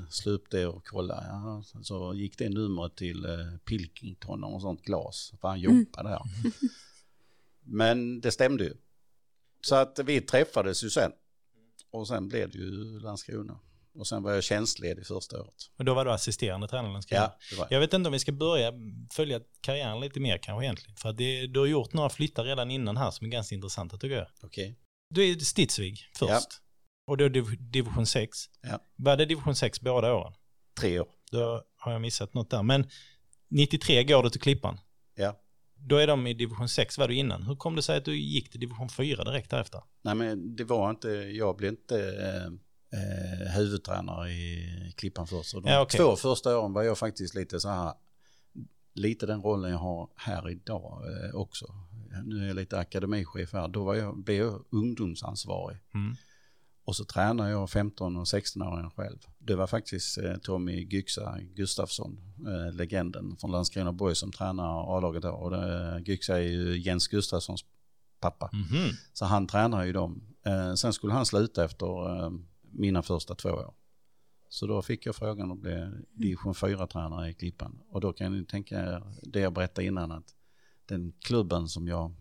[0.50, 1.26] det och kollade.
[1.28, 5.34] Ja, så gick det numret till eh, Pilkington och sånt glas.
[5.42, 6.22] För han jobbade där.
[7.64, 8.74] Men det stämde ju.
[9.62, 11.12] Så att vi träffades ju sen.
[11.92, 13.60] Och sen blev det ju Landskrona.
[13.94, 15.56] Och sen var jag tjänstledig första året.
[15.78, 17.22] Och då var du assisterande tränare i Landskrona?
[17.22, 17.76] Ja, det var jag.
[17.76, 18.74] Jag vet inte om vi ska börja
[19.12, 20.96] följa karriären lite mer kanske egentligen.
[20.96, 23.98] För att det, du har gjort några flyttar redan innan här som är ganska intressanta
[23.98, 24.28] tycker jag.
[24.42, 24.76] Okej.
[25.10, 26.32] Du är Stidsvig först.
[26.32, 26.42] Ja.
[27.08, 28.40] Och då div division 6.
[28.62, 28.80] Ja.
[28.96, 30.34] Var det division 6 båda åren?
[30.80, 31.08] Tre år.
[31.32, 32.64] Då har jag missat något där.
[32.64, 32.90] Men
[33.50, 34.80] 93 går du till Klippan.
[35.16, 35.38] Ja.
[35.76, 37.44] Då är de i division 6, var du innan.
[37.44, 39.82] Hur kom det sig att du gick till division 4 direkt därefter?
[40.02, 42.52] Nej men det var inte, jag blev inte eh,
[42.94, 45.50] eh, huvudtränare i Klippan först.
[45.50, 45.98] Så de Ja, okej.
[45.98, 47.94] två första åren var jag faktiskt lite så här,
[48.94, 51.66] lite den rollen jag har här idag eh, också.
[52.24, 55.78] Nu är jag lite akademichef här, då var jag, blev jag ungdomsansvarig.
[55.94, 56.16] Mm.
[56.86, 59.18] Och så tränade jag 15 och 16-åringar själv.
[59.40, 65.22] Det var faktiskt eh, Tommy Gyxa Gustafsson, eh, legenden från Landskrona Boys som tränar A-laget
[65.22, 65.30] då.
[65.30, 67.66] Och det, Gyxa är ju Jens Gustafssons
[68.20, 68.50] pappa.
[68.54, 68.90] Mhm.
[69.14, 70.22] Så han tränar ju dem.
[70.46, 72.26] Eh, sen skulle han sluta efter
[72.72, 73.74] mina första två år.
[74.50, 77.80] Så då fick jag frågan att bli division 4-tränare i Klippan.
[77.90, 80.36] Och då kan ni tänka er det jag berättade innan att
[80.86, 82.14] den klubben som jag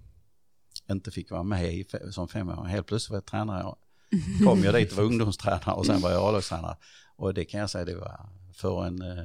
[0.91, 3.75] inte fick vara med i som femåring, helt plötsligt var jag tränare.
[4.45, 6.77] Kom jag dit och var ungdomstränare och sen var jag A-lagstränare.
[7.17, 9.25] Och det kan jag säga det var för en eh,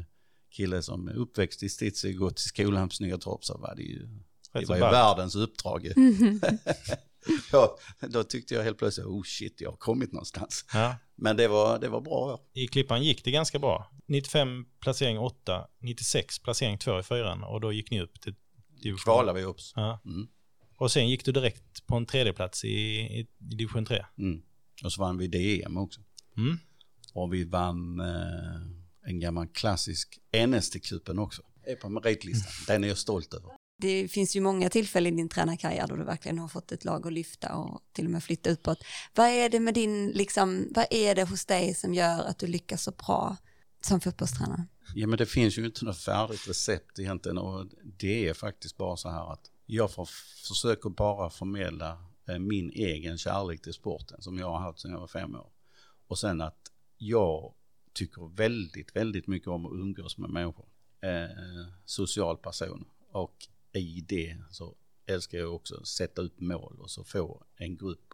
[0.50, 4.08] kille som är uppväxt i Stitzy, gått till skolan på Snyggatorp så var det ju,
[4.54, 5.88] det var ju världens uppdrag.
[7.52, 10.66] ja, då tyckte jag helt plötsligt, oh shit, jag har kommit någonstans.
[10.74, 10.96] Ja.
[11.16, 12.40] Men det var, det var bra.
[12.54, 13.92] I Klippan gick det ganska bra.
[14.08, 18.36] 95 placering 8, 96 placering 2 i fyran och då gick ni upp till
[18.84, 19.58] division Kvalade vi upp.
[19.76, 20.02] Ja.
[20.06, 20.28] Mm.
[20.78, 24.06] Och sen gick du direkt på en tredjeplats i, i, i division 3.
[24.18, 24.42] Mm.
[24.84, 26.02] Och så vann vi DM också.
[26.38, 26.58] Mm.
[27.14, 31.42] Och vi vann eh, en gammal klassisk NST-cupen också.
[31.64, 32.52] Är på meritlistan.
[32.68, 33.52] Den är jag stolt över.
[33.78, 37.08] Det finns ju många tillfällen i din tränarkarriär då du verkligen har fått ett lag
[37.08, 38.84] att lyfta och till och med flytta uppåt.
[39.16, 42.48] Vad är det med din, liksom, vad är det hos dig som gör att du
[42.48, 43.38] lyckas så bra
[43.82, 44.68] som fotbollstränare?
[44.96, 48.98] Ja men det finns ju inte något färdigt recept egentligen och det är faktiskt bara
[48.98, 50.10] så här att jag får,
[50.48, 55.00] försöker bara förmedla eh, min egen kärlek till sporten som jag har haft sedan jag
[55.00, 55.50] var fem år.
[56.08, 57.54] Och sen att jag
[57.94, 60.66] tycker väldigt, väldigt mycket om att umgås med människor.
[61.02, 62.86] Eh, social person.
[63.12, 63.48] Och
[63.80, 68.14] i det så älskar jag också att sätta upp mål och så få en grupp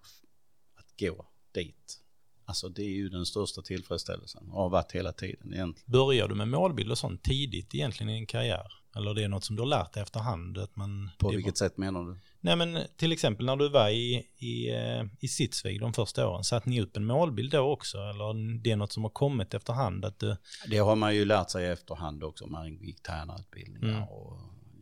[0.76, 1.98] att gå dit.
[2.46, 5.92] Alltså det är ju den största tillfredsställelsen och har varit hela tiden egentligen.
[5.92, 8.74] Börjar du med målbild och sånt tidigt egentligen i din karriär?
[8.96, 10.58] Eller det är något som du har lärt dig efterhand?
[10.58, 12.18] Att man, På vilket sätt menar du?
[12.40, 16.44] Nej men till exempel när du var i, i, eh, i Sidsvig de första åren,
[16.44, 17.98] satte ni upp en målbild då också?
[17.98, 20.06] Eller det är något som har kommit efterhand?
[20.06, 20.36] Att du,
[20.70, 22.48] Det har man ju lärt sig efterhand också.
[22.48, 24.10] Man gick tränarutbildningar Mm.
[24.10, 24.38] och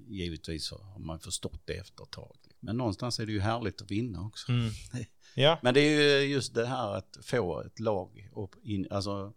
[0.10, 2.38] givetvis har man förstått det efter ett tag.
[2.60, 4.52] Men någonstans är det ju härligt att vinna också.
[4.52, 4.72] mm.
[5.36, 9.34] Ja, Men det är ju just det här att få ett lag och in, alltså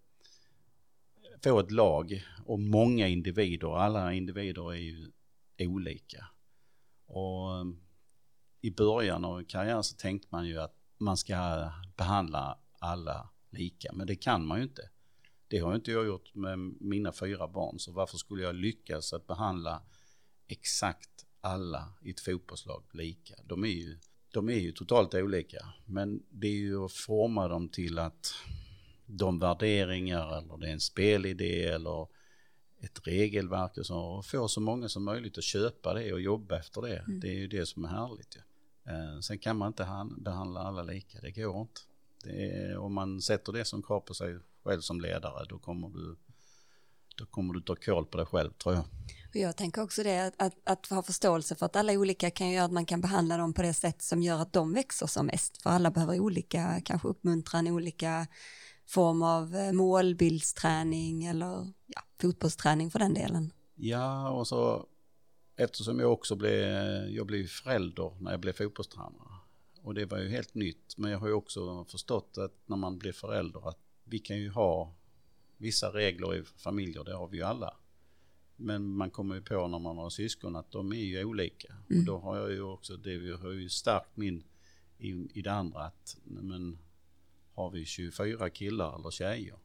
[1.44, 3.78] få ett lag och många individer.
[3.78, 5.10] Alla individer är ju
[5.58, 6.26] olika.
[7.06, 7.80] Och um,
[8.60, 13.92] i början av karriären så tänkte man ju att man ska behandla alla lika.
[13.92, 14.90] Men det kan man ju inte.
[15.48, 17.78] Det har inte jag gjort med mina fyra barn.
[17.78, 19.82] Så varför skulle jag lyckas att behandla
[20.52, 23.34] exakt alla i ett fotbollslag lika?
[23.44, 23.98] De är ju
[24.32, 25.66] de är ju totalt olika.
[25.86, 28.34] Men det är ju att forma dem till att
[29.06, 32.06] de värderingar eller det är en spelidé eller
[32.80, 36.58] ett regelverk och så, och få så många som möjligt att köpa det och jobba
[36.58, 36.98] efter det.
[36.98, 37.20] Mm.
[37.20, 38.36] Det är ju det som är härligt.
[38.36, 38.92] Ja.
[38.92, 41.80] Eh, sen kan man inte behandla alla lika, det går inte.
[42.24, 45.88] Det är, om man sätter det som krav på sig själv som ledare, då kommer
[45.88, 46.16] du,
[47.16, 48.84] då kommer du ta koll på dig själv tror jag.
[49.34, 52.50] Och jag tänker också det, att, att, att, ha förståelse för att alla olika kan
[52.50, 55.26] göra att man kan behandla dem på det sätt som gör att de växer som
[55.26, 55.62] mest.
[55.62, 58.26] För alla behöver olika, kanske uppmuntran, olika
[58.86, 63.52] form av eh, målbildsträning eller ja, fotbollsträning för den delen.
[63.74, 64.86] Ja, och så
[65.56, 66.64] eftersom jag också blev,
[67.08, 69.32] jag blev förälder när jag blev fotbollstränare.
[69.82, 72.98] Och det var ju helt nytt, men jag har ju också förstått att när man
[72.98, 74.94] blir förälder att vi kan ju ha
[75.56, 77.76] vissa regler i familjer, det har vi ju alla.
[78.56, 81.74] Men man kommer ju på när man har syskon att de är ju olika.
[81.90, 82.00] Mm.
[82.00, 84.44] Och då har jag ju också, det har ju stärkt min
[85.02, 86.78] i, i det andra att men,
[87.54, 89.58] har vi 24 killar eller tjejer,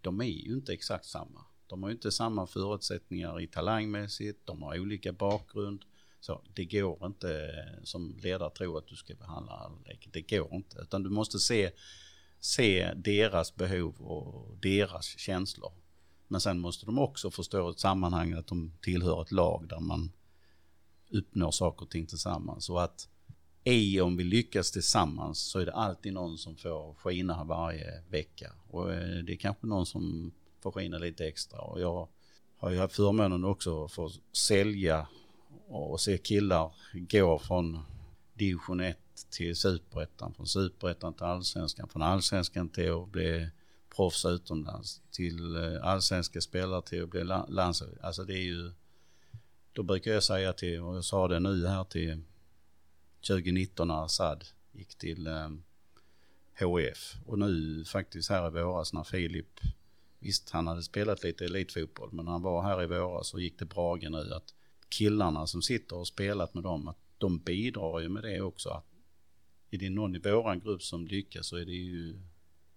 [0.00, 1.44] de är ju inte exakt samma.
[1.66, 5.84] De har ju inte samma förutsättningar i talangmässigt, de har olika bakgrund.
[6.20, 7.50] Så det går inte
[7.84, 9.78] som ledare tro att du ska behandla alla
[10.12, 11.70] Det går inte, utan du måste se,
[12.40, 15.72] se deras behov och deras känslor.
[16.30, 20.12] Men sen måste de också förstå ett sammanhang att de tillhör ett lag där man
[21.10, 22.70] uppnår saker och ting tillsammans.
[22.70, 23.08] Och att
[23.64, 28.52] i om vi lyckas tillsammans så är det alltid någon som får skina varje vecka.
[28.68, 31.60] Och eh, det är kanske någon som får skina lite extra.
[31.60, 32.08] Och jag
[32.56, 35.06] har ju haft förmånen också att få sälja
[35.68, 37.78] och se killar gå från
[38.34, 38.98] division 1
[39.30, 43.50] till superettan, från superettan till allsvenskan, från allsvenskan till att bli
[44.00, 47.88] proffs utomlands, till eh, allsvenska spelare till att bli landslag.
[48.02, 48.72] Alltså det är ju,
[49.72, 52.22] då brukar jag säga till, och jag sa det nu här till
[53.26, 55.48] 2019 när Assad gick till eh,
[56.60, 59.60] HF och nu faktiskt här i våras när Filip,
[60.18, 63.66] visst han hade spelat lite elitfotboll men han var här i våras och gick till
[63.66, 64.54] Brage nu att
[64.88, 68.68] killarna som sitter och spelat med dem, att de bidrar ju med det också.
[68.68, 68.86] Att
[69.70, 72.20] är det någon i våran grupp som lyckas så är det ju,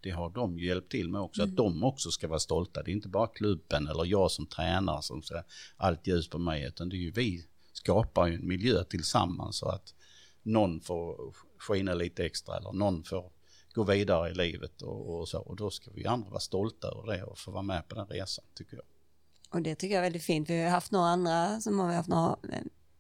[0.03, 1.51] det har de ju hjälpt till med också, mm.
[1.51, 2.83] att de också ska vara stolta.
[2.83, 5.43] Det är inte bara klubben eller jag som tränare som ska
[5.77, 9.69] allt ljus på mig, utan det är ju vi skapar ju en miljö tillsammans så
[9.69, 9.93] att
[10.43, 13.31] någon får skina lite extra eller någon får
[13.73, 15.39] gå vidare i livet och, och så.
[15.39, 18.07] Och då ska vi andra vara stolta över det och få vara med på den
[18.07, 18.85] resan tycker jag.
[19.49, 20.49] Och det tycker jag är väldigt fint.
[20.49, 22.37] Vi har haft några andra som har haft några,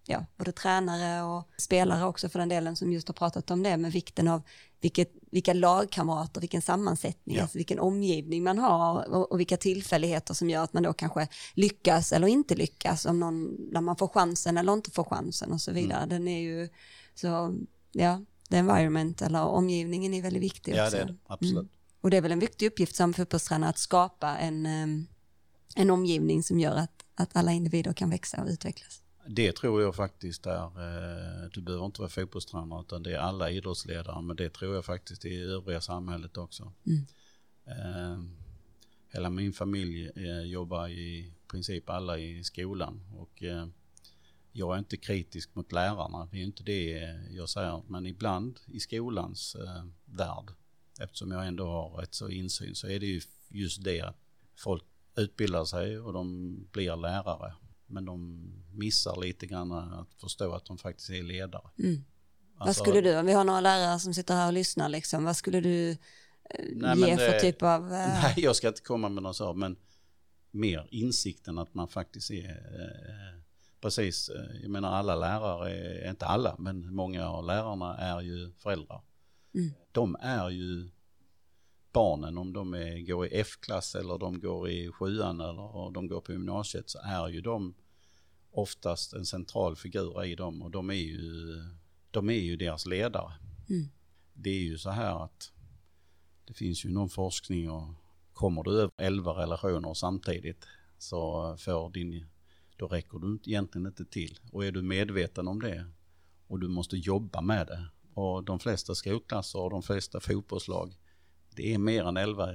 [0.05, 3.77] ja, både tränare och spelare också för den delen som just har pratat om det
[3.77, 4.41] med vikten av
[4.81, 7.41] vilket, vilka lagkamrater, vilken sammansättning, ja.
[7.41, 11.27] alltså vilken omgivning man har och, och, vilka tillfälligheter som gör att man då kanske
[11.53, 15.61] lyckas eller inte lyckas, om någon, när man får chansen eller inte får chansen och
[15.61, 16.03] så vidare.
[16.03, 16.09] Mm.
[16.09, 16.69] Den är ju
[17.15, 17.55] så,
[17.91, 20.97] ja, the environment eller omgivningen är väldigt viktig ja, också.
[20.97, 21.57] Det är det, absolut.
[21.57, 21.69] Mm.
[22.01, 24.65] Och det är väl en viktig uppgift som fotbollstränare att skapa en,
[25.75, 29.02] en omgivning som gör att, att alla individer kan växa och utvecklas.
[29.27, 33.49] Det tror jag faktiskt är, eh, du behöver inte vara fotbollstränare utan det är alla
[33.49, 36.73] idrottsledare men det tror jag faktiskt i övriga samhället också.
[36.85, 37.05] Mm.
[37.65, 38.23] Eh,
[39.09, 43.43] hela min familj eh, jobbar i princip alla i skolan och
[44.51, 46.91] jag är inte kritisk mot lärarna, det är inte det
[47.29, 49.55] jag säger, men ibland i skolans
[50.05, 50.51] värld,
[50.99, 54.17] eftersom jag ändå har ett så insyn, så är det ju just det att
[54.55, 54.83] folk
[55.15, 57.53] utbildar sig och de blir lärare,
[57.93, 61.69] men de missar lite grann att förstå att de faktiskt är ledare.
[61.79, 62.03] Mm.
[62.57, 65.23] Alltså, vad skulle du, om vi har några lärare som sitter här och lyssnar, liksom,
[65.23, 65.97] vad skulle du eh,
[66.75, 67.83] nej, ge för typ av...
[67.83, 67.89] Eh...
[68.23, 69.75] Nej, jag ska inte komma med något så, men
[70.51, 73.41] mer insikten att man faktiskt är eh,
[73.81, 79.01] precis, jag menar alla lärare, inte alla, men många av lärarna är ju föräldrar.
[79.55, 79.71] Mm.
[79.91, 80.89] De är ju
[81.93, 86.21] barnen, om de är, går i F-klass eller de går i sjuan eller de går
[86.21, 87.73] på gymnasiet så är ju de
[88.53, 91.63] oftast en central figur i dem och de är ju,
[92.11, 93.33] de är ju deras ledare.
[93.69, 93.89] Mm.
[94.33, 95.51] Det är ju så här att
[96.45, 97.93] det finns ju någon forskning och
[98.33, 102.25] kommer du över 11 relationer samtidigt så får din
[102.77, 104.39] då räcker du egentligen inte till.
[104.51, 105.85] Och är du medveten om det
[106.47, 110.95] och du måste jobba med det och de flesta skolklasser och de flesta fotbollslag
[111.55, 112.53] det är mer än 11,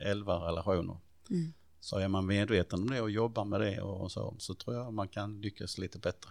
[0.00, 0.98] 11 eh, relationer.
[1.30, 1.52] Mm.
[1.80, 4.92] Så är man medveten om det och jobbar med det och så, så tror jag
[4.92, 6.30] man kan lyckas lite bättre.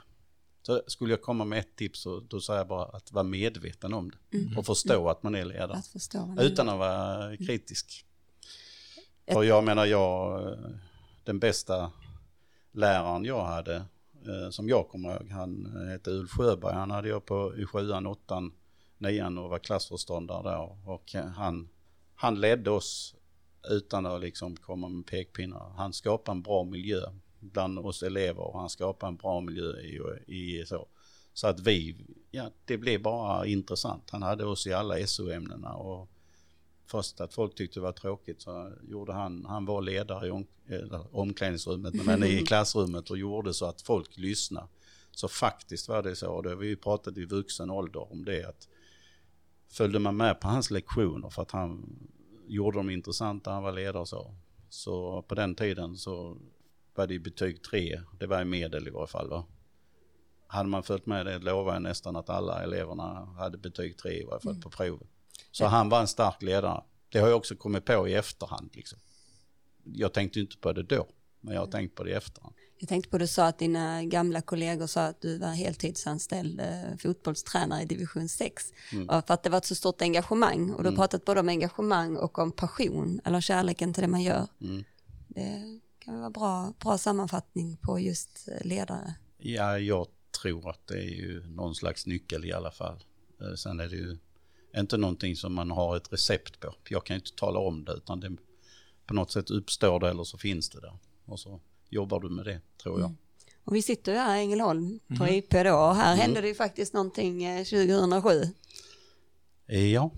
[0.61, 3.93] Så skulle jag komma med ett tips så då säger jag bara att vara medveten
[3.93, 4.57] om det mm.
[4.57, 5.07] och förstå mm.
[5.07, 5.73] att man är ledare.
[5.73, 8.05] Att förstå, utan att vara kritisk.
[9.27, 10.41] För jag menar jag,
[11.23, 11.91] den bästa
[12.71, 13.75] läraren jag hade,
[14.25, 18.07] eh, som jag kommer ihåg, han hette Ulf Sjöberg, han hade jag på i sjuan,
[18.07, 18.53] åttan
[18.97, 21.69] nian och var klassförståndare där och han,
[22.15, 23.15] han ledde oss
[23.69, 25.73] utan att liksom komma med pekpinnar.
[25.77, 27.01] Han skapade en bra miljö
[27.39, 30.87] bland oss elever och han skapade en bra miljö i, i så.
[31.33, 34.09] Så att vi, ja det blev bara intressant.
[34.09, 36.09] Han hade oss i alla SO-ämnena och
[36.85, 40.45] först att folk tyckte det var tråkigt så gjorde han, han var ledare i om,
[41.11, 44.67] omklädningsrummet men i klassrummet och gjorde så att folk lyssnade.
[45.11, 48.25] Så faktiskt var det så, och det har vi ju pratat i vuxen ålder om
[48.25, 48.67] det att
[49.67, 51.97] följde man med på hans lektioner för att han
[52.47, 54.35] gjorde dem intressanta, han var ledare och så.
[54.69, 56.37] Så på den tiden så
[56.95, 59.29] var det betyg tre, det var i medel i varje fall.
[59.29, 59.45] Va?
[60.47, 64.23] Hade man följt med det lovar jag nästan att alla eleverna hade betyg tre i
[64.23, 64.61] varje fall mm.
[64.61, 65.07] på provet.
[65.51, 65.67] Så ja.
[65.67, 66.83] han var en stark ledare.
[67.09, 68.69] Det har jag också kommit på i efterhand.
[68.73, 68.99] Liksom.
[69.83, 71.07] Jag tänkte inte på det då,
[71.39, 72.55] men jag har tänkt på det i efterhand.
[72.85, 76.59] Jag tänkte på det du sa att dina gamla kollegor sa att du var heltidsanställd
[76.59, 78.73] eh, fotbollstränare i division 6.
[78.91, 79.07] Mm.
[79.07, 80.95] För att det var ett så stort engagemang och du har mm.
[80.95, 84.47] pratat både om engagemang och om passion eller kärleken till det man gör.
[84.61, 84.83] Mm.
[85.27, 89.13] Det kan vara bra, bra sammanfattning på just eh, ledare.
[89.37, 90.07] Ja, jag
[90.41, 93.03] tror att det är ju någon slags nyckel i alla fall.
[93.41, 94.17] Eh, sen är det ju
[94.77, 96.73] inte någonting som man har ett recept på.
[96.89, 98.35] Jag kan ju inte tala om det utan det
[99.05, 100.97] på något sätt uppstår det eller så finns det där.
[101.25, 103.09] Och så jobbar du med det tror jag.
[103.09, 103.17] Mm.
[103.63, 105.35] Och vi sitter ju här i Ängelholm på mm.
[105.35, 106.19] IP då och här mm.
[106.19, 108.29] hände det ju faktiskt någonting 2007.
[109.67, 110.11] Eh, ja,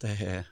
[0.00, 0.44] det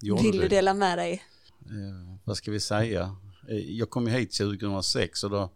[0.00, 1.22] gjorde Vill du dela med dig?
[1.60, 3.16] Eh, vad ska vi säga?
[3.48, 5.50] Eh, jag kom hit 2006 och då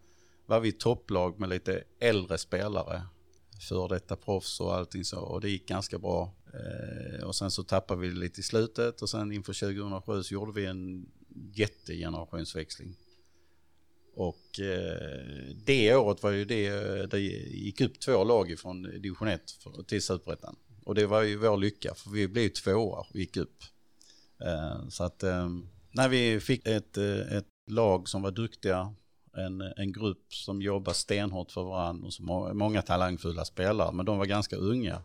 [0.47, 3.03] var vi topplag med lite äldre spelare.
[3.69, 6.35] För detta proffs och allting så och det gick ganska bra.
[6.55, 10.53] Eh, och sen så tappade vi lite i slutet och sen inför 2007 så gjorde
[10.61, 11.07] vi en
[11.55, 12.97] jättegenerationsväxling.
[14.15, 19.29] Och eh, det året var ju det, eh, det gick upp två lag från division
[19.29, 19.43] 1
[19.87, 20.57] till superettan.
[20.85, 23.63] Och det var ju vår lycka för vi blev tvåa och gick upp.
[24.45, 25.49] Eh, så att eh,
[25.91, 28.95] när vi fick ett, eh, ett lag som var duktiga,
[29.37, 34.07] en, en grupp som jobbar stenhårt för varandra och som har många talangfulla spelare, men
[34.07, 35.03] de var ganska unga.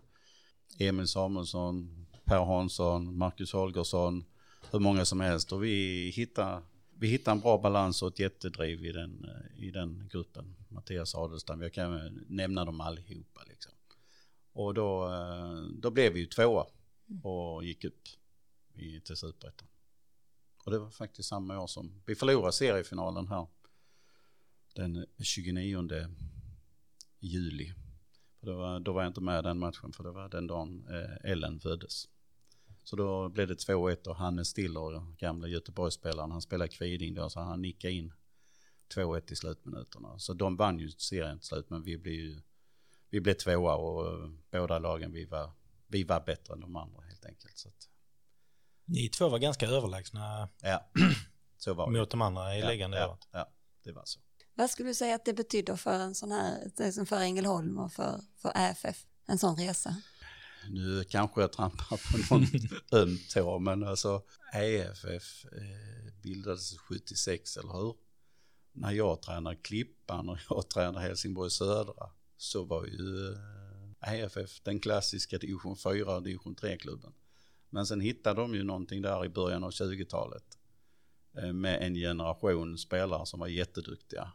[0.80, 4.24] Emil Samuelsson, Per Hansson, Marcus Holgersson,
[4.72, 6.62] hur många som helst och vi hittade
[6.99, 10.55] vi hittade en bra balans och ett jättedriv i den, eh, i den gruppen.
[10.69, 13.43] Mattias Adelstam, jag kan nämna dem allihopa.
[13.47, 13.73] Liksom.
[14.53, 16.65] Och då, eh, då blev vi ju tvåa
[17.23, 18.07] och gick upp
[18.73, 19.67] i, till superettan.
[20.65, 23.47] Och det var faktiskt samma år som vi förlorade seriefinalen här
[24.73, 25.88] den 29
[27.19, 27.73] juli.
[28.39, 31.31] För var, då var jag inte med den matchen för det var den dagen eh,
[31.31, 32.07] Ellen föddes.
[32.88, 37.39] Så då blev det 2-1 och Hannes Stiller, gamla Göteborgsspelaren, han spelade Kviding då så
[37.39, 38.13] han nickade in
[38.95, 40.19] 2-1 i slutminuterna.
[40.19, 42.41] Så de vann ju serien till slut men vi blev ju
[43.10, 45.52] vi blev tvåa och uh, båda lagen vi var,
[45.88, 47.58] vi var bättre än de andra helt enkelt.
[47.58, 47.89] Så att...
[48.86, 50.89] Ni två var ganska överlägsna ja,
[51.58, 53.19] så var mot de andra i ja, ligan det ja.
[53.32, 53.52] Ja,
[53.84, 54.19] det var så.
[54.54, 58.21] Vad skulle du säga att det betyder för en sån här, för Ängelholm och för,
[58.38, 59.95] för AFF, en sån resa?
[60.70, 62.48] Nu kanske jag trampar på någon
[63.02, 64.22] öm tå, men alltså
[64.54, 67.96] EFF eh, bildades 76, eller hur?
[68.72, 73.36] När jag tränade Klippan och jag tränade Helsingborg Södra så var ju
[74.02, 77.13] EFF eh, den klassiska division 4 och division 3-klubben.
[77.70, 80.58] Men sen hittade de ju någonting där i början av 20-talet
[81.38, 84.32] eh, med en generation spelare som var jätteduktiga.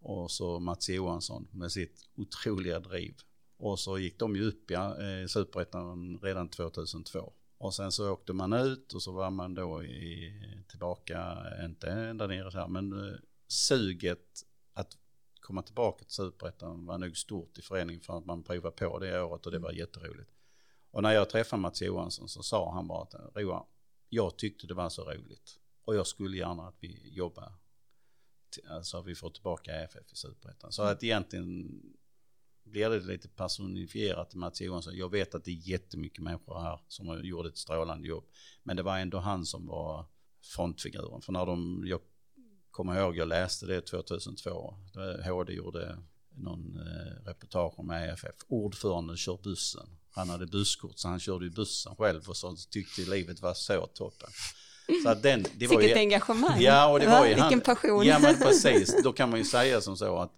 [0.00, 3.14] Och så Mats Johansson med sitt otroliga driv
[3.60, 7.32] och så gick de ju upp i eh, superettan redan 2002.
[7.58, 10.32] Och sen så åkte man ut och så var man då i,
[10.68, 13.14] tillbaka, inte ända nere här, men eh,
[13.48, 14.44] suget
[14.74, 14.96] att
[15.40, 19.22] komma tillbaka till superettan var nog stort i föreningen för att man provade på det
[19.22, 20.30] året och det var jätteroligt.
[20.90, 23.66] Och när jag träffade Mats Johansson så sa han bara att Roa,
[24.08, 27.52] jag tyckte det var så roligt och jag skulle gärna att vi jobbar,
[28.68, 30.72] alltså att vi får tillbaka EFF i superettan.
[30.72, 31.82] Så att egentligen
[32.70, 34.96] blir det lite personifierat Mats Johansson.
[34.96, 38.24] Jag vet att det är jättemycket människor här som har gjort ett strålande jobb.
[38.62, 40.06] Men det var ändå han som var
[40.42, 41.20] frontfiguren.
[41.20, 42.00] För när de, jag
[42.70, 44.74] kommer ihåg, jag läste det 2002.
[45.24, 45.98] HD gjorde
[46.36, 48.34] någon eh, reportage om EFF.
[48.48, 49.86] Ordföranden kör bussen.
[50.10, 53.86] Han hade busskort så han körde ju bussen själv och så tyckte livet var så
[53.86, 54.30] toppen.
[55.02, 56.60] Så att den, det var Vilket ju, engagemang.
[56.60, 58.06] Ja, och det var ju Vilken han, passion.
[58.06, 59.02] Ja, men precis.
[59.04, 60.32] Då kan man ju säga som så att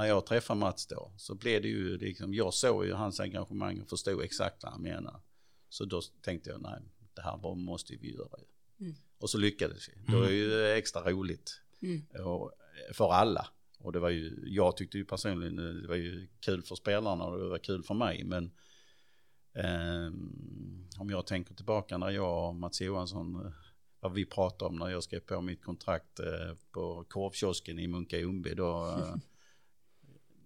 [0.00, 3.80] när jag träffade Mats då så blev det ju liksom, jag såg ju hans engagemang
[3.80, 5.20] och förstod exakt vad han menar.
[5.68, 6.80] Så då tänkte jag, nej,
[7.14, 8.38] det här måste vi göra.
[8.80, 8.94] Mm.
[9.18, 9.92] Och så lyckades vi.
[9.92, 10.12] Mm.
[10.12, 12.26] Det var ju extra roligt mm.
[12.26, 12.52] och,
[12.92, 13.48] för alla.
[13.78, 17.38] Och det var ju, jag tyckte ju personligen, det var ju kul för spelarna och
[17.38, 18.24] det var kul för mig.
[18.24, 18.50] Men
[19.54, 23.52] Um, om jag tänker tillbaka när jag och Mats Johansson, eh,
[24.00, 28.18] vad vi pratade om när jag skrev på mitt kontrakt uh, på korvkiosken i Munka
[28.18, 29.16] Ljungby, då, uh,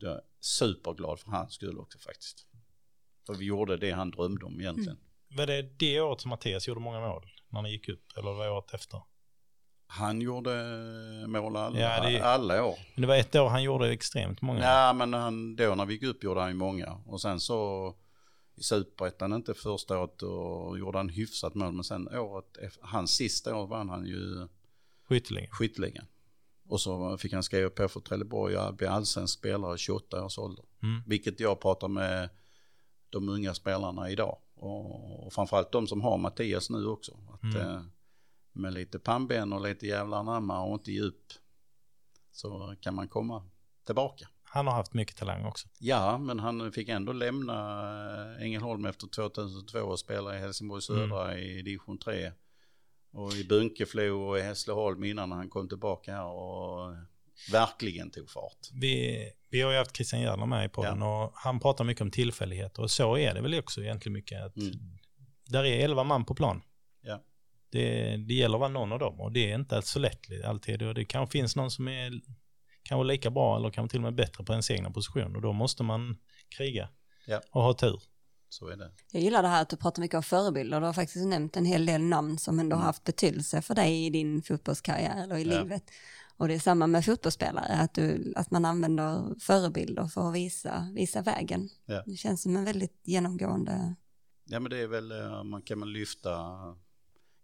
[0.05, 2.47] då är jag superglad för hans skull också faktiskt.
[3.27, 4.99] För vi gjorde det han drömde om egentligen.
[5.31, 5.37] Mm.
[5.37, 7.31] Var det det året som Mattias gjorde många mål?
[7.49, 8.05] När ni gick upp?
[8.17, 9.01] Eller var det året efter?
[9.87, 10.51] Han gjorde
[11.27, 12.79] mål alla, Ja, det- alla år.
[12.95, 14.61] Men det var ett år han gjorde extremt många.
[14.63, 16.93] Ja, men han, då när vi gick upp gjorde han ju många.
[17.07, 17.95] Och sen så
[18.57, 21.73] i superettan inte första året och gjorde han hyfsat mål.
[21.73, 24.49] Men sen året, efter- hans sista år vann han ju
[25.51, 26.07] skytteligan.
[26.69, 30.39] Och så fick han skriva på för Trelleborg och bli allsvensk spelare i 28 års
[30.39, 30.65] ålder.
[30.83, 31.03] Mm.
[31.07, 32.29] Vilket jag pratar med
[33.11, 34.39] de unga spelarna idag.
[34.55, 37.19] Och, och framförallt de som har Mattias nu också.
[37.33, 37.57] Att, Mm.
[37.75, 37.83] eh,
[38.53, 41.33] med lite pannben och lite jävlar anamma och inte djup
[42.33, 43.43] så kan man komma
[43.87, 44.29] tillbaka.
[44.43, 45.69] Han har haft mycket talang också.
[45.79, 47.55] Ja, men han fick ändå lämna
[48.37, 52.33] eh, Ängelholm efter 2002 och spela i Helsingborg Södra i division 3.
[53.15, 56.97] Och i Bunkeflo och i Hässleholm innan han kom tillbaka här och
[57.53, 58.71] verkligen tog fart.
[58.73, 62.11] Vi, vi har ju haft Christian Järner med i podden och han pratar mycket om
[62.11, 64.43] tillfälligheter och så är det väl också egentligen mycket.
[64.43, 64.73] Att Mm.
[65.47, 66.63] Där är elva man på plan.
[67.03, 67.23] Ja.
[67.71, 70.83] Det, det gäller att vara någon av dem och det är inte så lätt alltid.
[70.83, 72.21] Och det kanske finns någon som är
[72.83, 75.53] kanske lika bra eller kanske till och med bättre på ens egna position och då
[75.53, 76.17] måste man
[76.49, 76.89] kriga
[77.27, 77.41] Ja.
[77.51, 78.03] och ha tur.
[78.55, 78.91] Så är det.
[79.13, 80.81] Jag gillar det här att du pratar mycket om förebilder.
[80.81, 84.07] Du har faktiskt nämnt en hel del namn som ändå har haft betydelse för dig
[84.07, 85.61] i din fotbollskarriär eller i Ja.
[85.63, 85.83] livet.
[86.37, 90.89] Och det är samma med fotbollsspelare, att, du, att man använder förebilder för att visa,
[90.95, 91.69] visa vägen.
[91.87, 92.03] Ja.
[92.07, 93.95] Det känns som en väldigt genomgående...
[94.45, 96.37] Ja men det är väl, eh, man kan man lyfta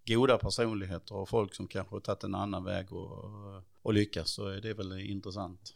[0.07, 3.25] goda personligheter och folk som kanske har tagit en annan väg och,
[3.83, 5.75] och lyckas så är det väl intressant.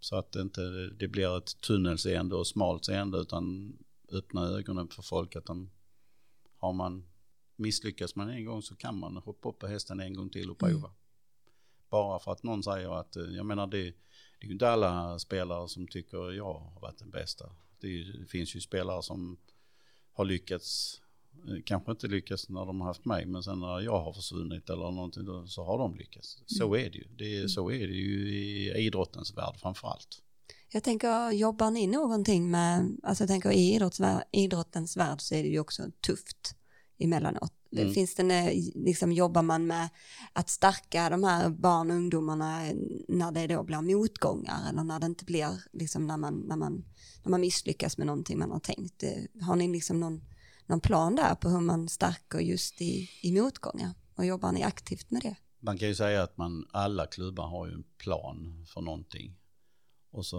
[0.00, 0.60] Så att det inte
[0.98, 3.72] det blir ett tunnelseende och smalt seende utan
[4.12, 5.70] öppna ögonen för folk att de
[6.56, 7.04] har man
[7.56, 10.58] misslyckats man en gång så kan man hoppa upp på hästen en gång till och
[10.58, 10.90] prova.
[11.90, 13.94] Bara för att någon säger att, eh, jag menar det, det
[14.40, 17.50] är ju inte alla spelare som tycker jag har varit den bästa.
[17.80, 19.38] Det, är, det finns ju spelare som
[20.12, 21.00] har lyckats,
[21.48, 24.70] eh, kanske inte lyckats när de har haft mig, men sen när jag har försvunnit
[24.70, 26.42] eller någonting så har de lyckats.
[26.46, 27.08] Så är det ju.
[27.16, 30.22] Det så är det ju i idrottens värld framför allt.
[30.70, 33.80] Jag tänker, jobbar ni någonting med, alltså jag tänker i
[34.32, 36.54] idrottens värld så är det ju också tufft
[36.98, 37.52] emellanåt.
[37.72, 37.94] Mm.
[37.94, 39.88] Finns det, liksom jobbar man med
[40.32, 42.60] att stärka de här barn och ungdomarna
[43.08, 46.84] när det då blir motgångar eller när det inte blir, liksom när man, när man,
[47.22, 49.02] när man misslyckas med någonting man har tänkt.
[49.02, 50.20] Eh, Har ni liksom någon,
[50.66, 53.94] någon plan där på hur man stärker just i, i motgångar?
[54.14, 55.36] Och jobbar ni aktivt med det?
[55.60, 59.37] Man kan ju säga att man, alla klubbar har ju en plan för någonting.
[60.18, 60.38] Och så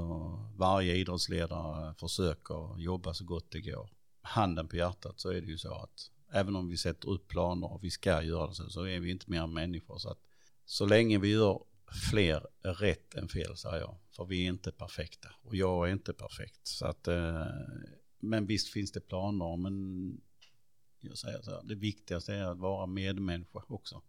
[0.58, 3.90] varje idrottsledare försöker jobba så gott det går.
[4.22, 7.74] Handen på hjärtat så är det ju så att även om vi sätter upp planer
[7.74, 9.98] och vi ska göra det så, så är vi inte mer än människor.
[9.98, 10.20] Så att
[10.66, 11.64] så länge vi gör
[12.12, 13.98] fler rätt än fel säger jag.
[14.16, 16.68] För vi är inte perfekta och jag är inte perfekt.
[16.68, 17.46] Så att, eh,
[18.20, 19.74] men visst finns det planer men
[21.00, 24.02] jag säger så här, det viktigaste är att vara medmänniska också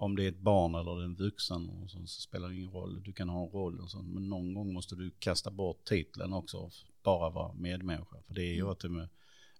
[0.00, 3.02] om det är ett barn eller en vuxen och så, så spelar det ingen roll.
[3.02, 4.08] Du kan ha en roll och sånt.
[4.08, 6.72] Men någon gång måste du kasta bort titeln också och
[7.02, 8.16] bara vara medmänniska.
[8.26, 9.08] För det är jag till med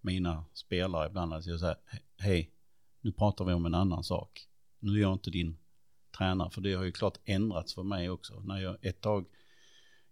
[0.01, 1.77] mina spelare ibland att jag säger
[2.17, 2.51] hej,
[3.01, 4.49] nu pratar vi om en annan sak.
[4.79, 5.57] Nu är jag inte din
[6.19, 6.51] tränare.
[6.51, 8.41] För det har ju klart ändrats för mig också.
[8.41, 9.27] När jag, ett tag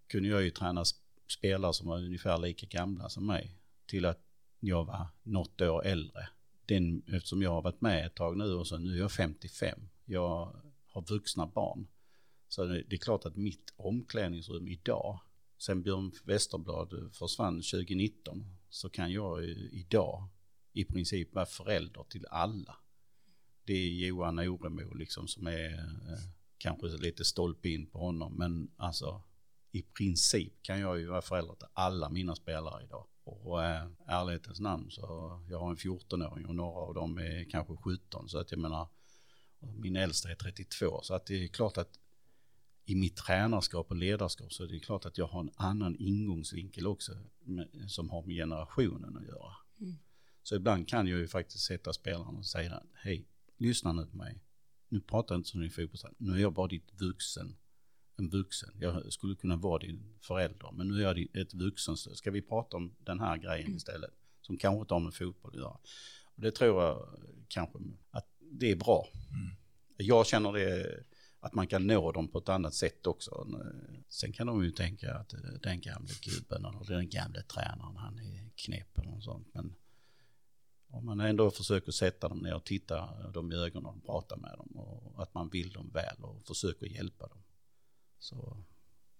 [0.06, 3.54] kunde jag ju träna sp- spelare som var ungefär lika gamla som mig.
[3.86, 4.20] Till att
[4.60, 6.28] jag var något år äldre
[6.68, 9.88] den, eftersom jag har varit med ett tag nu och så nu är jag 55.
[10.10, 11.86] Jag har vuxna barn.
[12.48, 15.20] Så det är klart att mitt omklädningsrum idag,
[15.58, 20.28] sen Björn Westerblad försvann 2019, så kan jag idag
[20.72, 22.76] i princip vara förälder till alla.
[23.64, 26.18] Det är Johan Oremo liksom som är eh,
[26.58, 29.22] kanske lite stolpe in på honom, men alltså
[29.72, 33.06] i princip kan jag ju vara förälder till alla mina spelare idag.
[33.24, 35.02] Och äh, ärlighetens namn så
[35.50, 38.88] jag har en 14-åring och några av dem är kanske 17 så att jag menar
[39.60, 41.98] min äldsta är 32 så att det är klart att
[42.84, 46.86] i mitt tränarskap och ledarskap så är det klart att jag har en annan ingångsvinkel
[46.86, 49.52] också med, som har med generationen att göra.
[49.80, 49.94] Mm.
[50.42, 54.42] Så ibland kan jag ju faktiskt sätta spelaren och säga hej, lyssna nu på mig.
[54.88, 57.56] Nu pratar jag inte som din fotbollstränare, nu är jag bara ditt vuxen
[58.18, 58.70] en vuxen.
[58.80, 62.16] Jag skulle kunna vara din förälder, men nu är jag ett vuxenstöd.
[62.16, 64.10] Ska vi prata om den här grejen istället?
[64.40, 65.78] Som kanske inte har med fotboll att göra.
[66.24, 67.78] Och det tror jag kanske
[68.10, 69.08] att det är bra.
[69.96, 71.04] Jag känner det
[71.40, 73.46] att man kan nå dem på ett annat sätt också.
[73.60, 77.96] Eh, sen kan de ju tänka att eh, den gamle gubben och den gamle tränaren,
[77.96, 79.48] han är knäpp eller något sånt.
[79.52, 79.74] Men
[80.88, 84.54] Om man ändå försöker sätta dem ner och titta dem i ögonen och prata med
[84.58, 87.42] dem och att man vill dem väl och försöker hjälpa dem.
[88.18, 88.64] Så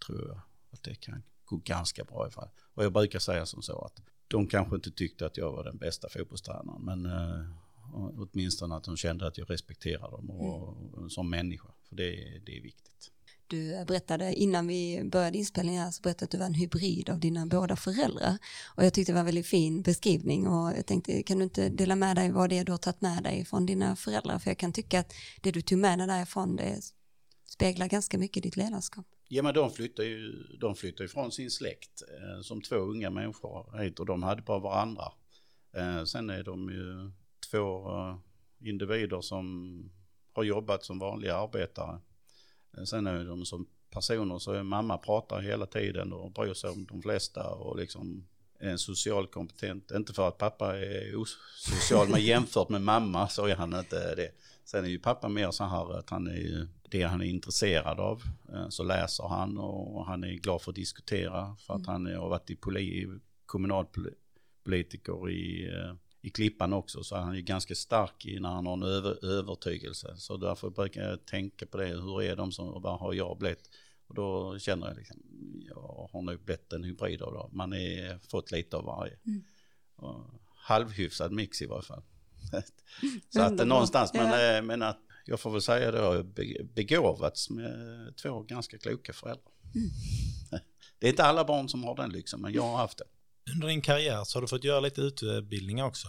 [0.07, 2.49] tror jag att det kan gå ganska bra i alla fall.
[2.74, 5.79] Och jag brukar säga som så att de kanske inte tyckte att jag var den
[5.79, 7.47] bästa fotbollstränaren men eh,
[7.93, 11.11] åtminstone att de kände att jag respekterar dem och, mm.
[11.11, 11.68] som människa.
[11.89, 13.11] För det, det är viktigt.
[13.47, 17.20] Du berättade innan vi började inspelningen här så berättade att du var en hybrid av
[17.20, 18.39] dina båda föräldrar.
[18.76, 21.68] Och jag tyckte det var en väldigt fin beskrivning och jag tänkte kan du inte
[21.68, 24.39] dela med dig vad det är du har tagit med dig från dina föräldrar?
[24.39, 26.80] För jag kan tycka att det du tog med dig därifrån det
[27.47, 29.07] speglar ganska mycket ditt ledarskap.
[29.28, 33.66] Ja men de flyttar ju, de flyttar ifrån sin släkt eh, som två unga människor
[33.99, 35.12] och de hade bara varandra.
[35.76, 37.11] Eh, sen är de ju
[37.51, 38.17] två eh,
[38.69, 39.91] individer som
[40.33, 42.01] har jobbat som vanliga arbetare.
[42.77, 46.71] Eh, sen är de som personer så är mamma pratar hela tiden och bryr sig
[46.71, 48.27] om de flesta och liksom
[48.59, 49.91] är en social kompetent.
[49.91, 54.31] Inte för att pappa är osocial men jämfört med mamma så är han inte det.
[54.65, 58.01] Sen är ju pappa mer så här att han är ju det han är intresserad
[58.01, 58.23] av
[58.53, 61.93] eh, så läser han och han är glad för att diskutera för att mm.
[61.93, 63.09] han har varit i poli,
[63.47, 65.71] kommunalpolitiker i
[66.21, 70.16] i Klippan också så han är ganska stark när han har en över, övertygelse.
[70.16, 73.71] Så därför brukar jag tänka på det, hur är de som, vad har jag blivit?
[74.07, 75.16] Och då känner jag liksom,
[75.66, 77.57] jag har nog blivit en hybrid av det.
[77.57, 79.16] Man har fått lite av varje.
[79.27, 79.45] Mm.
[80.55, 82.03] halvhyfsad mix i varje fall.
[83.29, 84.57] så att det någonstans, men, ja.
[84.57, 86.23] Eh, men att jag får väl säga det har
[86.75, 89.53] begåvats med två ganska kloka föräldrar.
[89.75, 89.91] Mm.
[90.99, 93.05] Det är inte alla barn som har den lyxen, men jag har haft det.
[93.55, 96.09] Under din karriär så har du fått göra lite utbildning också.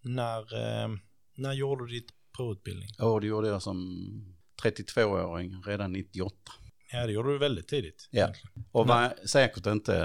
[0.00, 0.88] När, eh,
[1.34, 2.88] när gjorde du ditt provutbildning?
[2.98, 6.52] Ja, det gjorde jag som 32-åring redan 98.
[6.92, 8.08] Ja, det gjorde du väldigt tidigt.
[8.10, 8.34] Ja,
[8.72, 9.96] och var säkert inte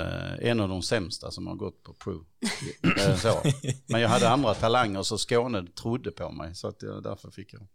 [0.41, 2.25] en av de sämsta som har gått på prov.
[2.97, 3.41] Eh, så.
[3.87, 7.53] Men jag hade andra talanger så Skåne trodde på mig så att jag, därför fick
[7.53, 7.67] jag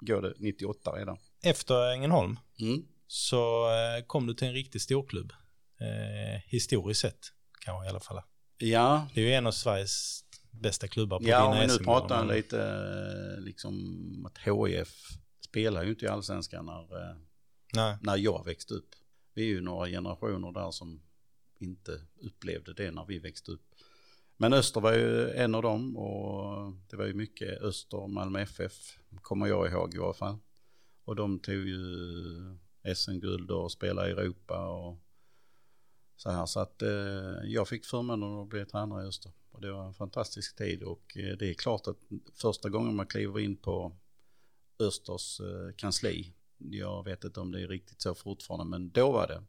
[0.00, 1.18] gå det 98 redan.
[1.42, 2.84] Efter Ängelholm mm.
[3.06, 5.32] så eh, kom du till en riktig storklubb,
[5.80, 8.22] eh, historiskt sett kanske i alla fall.
[8.58, 9.08] Ja.
[9.14, 12.36] Det är ju en av Sveriges bästa klubbar på Ja, vi nu pratar men...
[12.36, 15.08] lite eh, liksom att HIF
[15.40, 17.00] spelar ju inte i allsvenskan när,
[17.90, 18.94] eh, när jag växte upp.
[19.34, 21.02] Vi är ju några generationer där som
[21.58, 23.64] inte upplevde det när vi växte upp.
[24.36, 28.98] Men Öster var ju en av dem och det var ju mycket Öster, Malmö FF
[29.22, 30.38] kommer jag ihåg i alla fall.
[31.04, 31.84] Och de tog ju
[32.94, 34.98] SM-guld och spelade i Europa och
[36.18, 36.46] så här.
[36.46, 36.88] Så att eh,
[37.44, 39.32] jag fick förmånen att bli tränare i Öster.
[39.50, 41.98] Och det var en fantastisk tid och eh, det är klart att
[42.34, 43.96] första gången man kliver in på
[44.78, 49.26] Östers eh, kansli, jag vet inte om det är riktigt så fortfarande, men då var
[49.26, 49.44] det.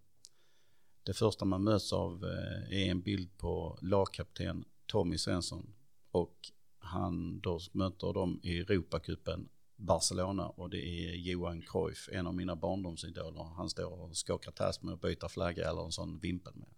[1.03, 5.73] Det första man möts av eh, är en bild på lagkapten Tommy Svensson
[6.11, 9.49] och han då möter dem i Europacupen
[9.79, 13.43] Barcelona och det är Johan Cruyff, en av mina barndomsidoler.
[13.57, 16.69] Han står och skakar tass med att byta flagga eller en sån vimpel med.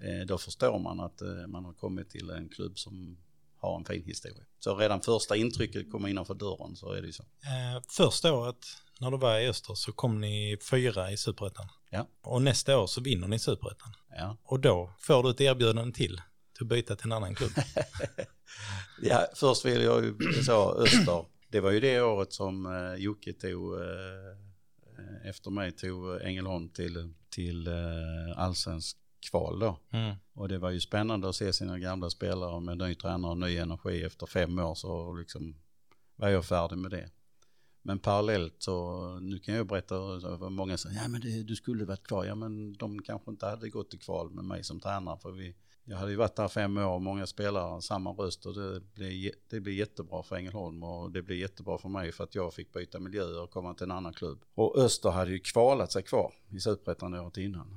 [0.00, 0.26] Mm.
[0.26, 3.18] Då förstår man att eh, man har kommit till en klubb som
[3.56, 4.44] har en fin historia.
[4.58, 7.22] Så redan första intrycket kommer innanför dörren så är det ju så.
[7.22, 8.66] Eh, första året
[9.00, 11.66] när du var i Öster så kom ni fyra i Superettan.
[11.90, 12.06] Ja.
[12.22, 13.92] Och nästa år så vinner ni Superettan.
[14.10, 14.36] Ja.
[14.42, 16.20] Och då får du ett erbjudande till
[16.58, 17.50] till att byta till en annan klubb.
[19.02, 23.32] ja, först vill jag ju så Öster det var ju det året som eh, Jocke
[23.32, 27.74] tog, eh, efter mig tog Ängelholm till, till eh,
[28.36, 28.96] allsvensk
[29.30, 29.78] kval då.
[29.90, 30.16] Mm.
[30.32, 33.56] Och det var ju spännande att se sina gamla spelare med ny tränare och ny
[33.56, 35.54] energi efter fem år så liksom
[36.16, 37.10] var jag färdig med det.
[37.82, 41.84] Men parallellt så, nu kan jag berätta, så många säger, ja men det, du skulle
[41.84, 45.18] varit kvar, ja men de kanske inte hade gått till kval med mig som tränare
[45.18, 45.56] för vi,
[45.90, 49.32] jag hade ju varit där fem år och många spelare, samma röst och det blev,
[49.48, 52.72] det blev jättebra för Ängelholm och det blev jättebra för mig för att jag fick
[52.72, 54.44] byta miljö och komma till en annan klubb.
[54.54, 57.74] Och Öster hade ju kvalat sig kvar i Superettan året innan.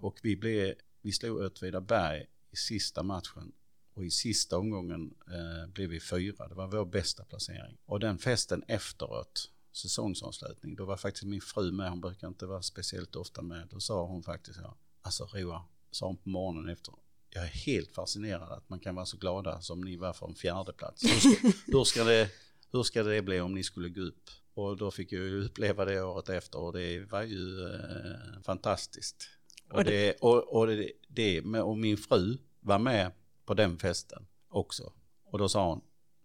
[0.00, 3.52] Och vi, blev, vi slog Åtvidaberg i sista matchen
[3.94, 6.48] och i sista omgången eh, blev vi fyra.
[6.48, 7.78] Det var vår bästa placering.
[7.86, 11.90] Och den festen efteråt, säsongsavslutning, då var faktiskt min fru med.
[11.90, 13.68] Hon brukar inte vara speciellt ofta med.
[13.70, 16.94] Då sa hon faktiskt ja, alltså Roa, sa hon på morgonen efter,
[17.34, 20.34] jag är helt fascinerad att man kan vara så glada som ni var för en
[20.34, 21.02] fjärde plats.
[21.04, 22.30] Hur ska, hur ska, det,
[22.72, 24.30] hur ska det bli om ni skulle gå upp?
[24.54, 29.28] Och då fick jag ju uppleva det året efter och det var ju eh, fantastiskt.
[29.70, 33.12] Och, det, och, och, det, det och min fru var med
[33.44, 34.92] på den festen också.
[35.24, 35.80] Och då sa hon,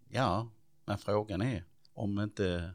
[0.08, 0.50] ja,
[0.84, 2.70] men frågan är om inte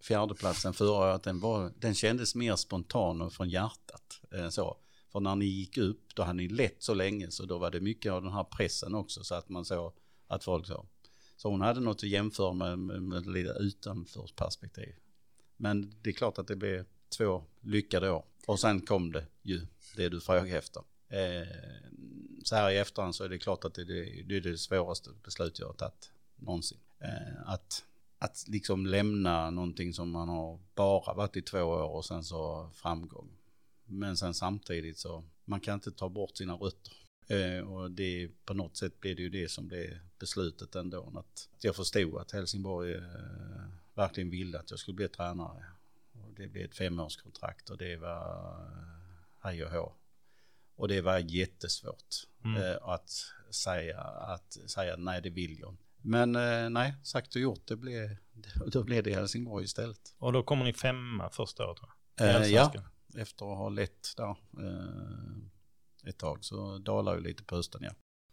[0.00, 4.20] fjärdeplatsen förra året, den, var, den kändes mer spontan och från hjärtat.
[4.34, 4.76] Eh, så.
[5.12, 7.80] För när ni gick upp, då hade ni lett så länge så då var det
[7.80, 9.92] mycket av den här pressen också så att man såg
[10.26, 10.86] att folk sa.
[11.36, 14.94] Så hon hade något att jämföra med, med, med lite utanförsperspektiv.
[15.56, 16.84] Men det är klart att det blev
[17.18, 18.24] två lyckade år.
[18.46, 20.82] Och sen kom det ju, det du frågade efter.
[21.08, 21.48] Eh,
[22.44, 25.10] så här i efterhand så är det klart att det, det, det är det svåraste
[25.24, 26.78] beslut jag har tagit någonsin.
[26.98, 27.84] Eh, att,
[28.18, 32.70] att liksom lämna någonting som man har bara varit i två år och sen så
[32.74, 33.28] framgång.
[33.92, 36.92] Men sen samtidigt så, man kan inte ta bort sina rötter.
[37.26, 41.12] Eh, och det, på något sätt blir det ju det som blev beslutet ändå.
[41.16, 43.02] Att jag förstod att Helsingborg eh,
[43.94, 45.64] verkligen ville att jag skulle bli tränare.
[46.12, 49.92] Och det blev ett femårskontrakt och det var eh, hej och hå.
[50.76, 52.14] Och det var jättesvårt
[52.44, 52.62] mm.
[52.62, 53.10] eh, att,
[53.50, 58.16] säga, att säga nej det vill jag Men eh, nej, sagt och gjort, det blev,
[58.66, 60.14] då blev det Helsingborg istället.
[60.18, 61.88] Och då kommer ni femma första året va?
[62.20, 62.72] Eh, ja,
[63.14, 67.92] efter att ha lett där eh, ett tag så dalar ju lite på hösten ja.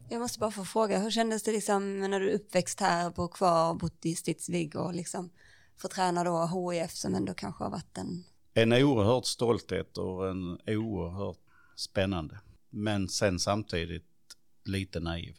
[0.10, 3.74] Jag måste bara få fråga, hur kändes det liksom när du uppväxt här, bor kvar,
[3.74, 5.30] bott i Stidsvig och liksom
[5.76, 8.24] får träna då HIF som ändå kanske har varit en...
[8.54, 11.40] En oerhört stolthet och en oerhört
[11.76, 12.40] spännande.
[12.70, 14.06] Men sen samtidigt
[14.64, 15.38] lite naiv.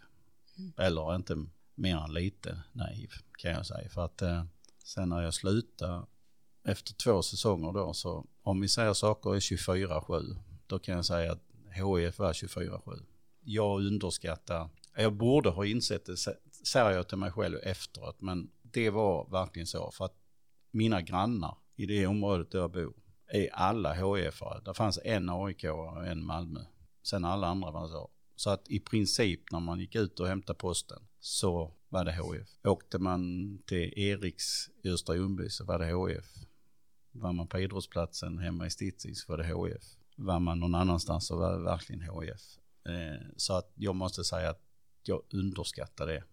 [0.59, 0.73] Mm.
[0.77, 3.89] Eller inte mer än lite naiv kan jag säga.
[3.89, 4.45] För att eh,
[4.85, 6.07] sen när jag slutade
[6.65, 10.37] efter två säsonger då så om vi säger saker är 24-7
[10.67, 11.43] då kan jag säga att
[11.75, 13.03] HIF var 24-7.
[13.41, 16.17] Jag underskattar, jag borde ha insett det,
[16.67, 20.17] säger jag till mig själv efteråt, men det var verkligen så för att
[20.71, 22.95] mina grannar i det området där jag bor
[23.27, 24.65] är alla HIF-are.
[24.65, 26.61] Det fanns en AIK och en Malmö.
[27.03, 28.11] Sen alla andra var så.
[28.37, 32.49] Så att i princip när man gick ut och hämtade posten så var det HIF.
[32.65, 36.50] Åkte man till Eriks i Östra Ljungby så var det HIF.
[37.13, 39.97] Var man på idrottsplatsen hemma i Stitzis så var det HIF.
[40.17, 42.59] Var man någon annanstans så var det verkligen HIF.
[42.85, 44.63] Eh, så att jag måste säga att
[45.03, 46.25] jag underskattar det.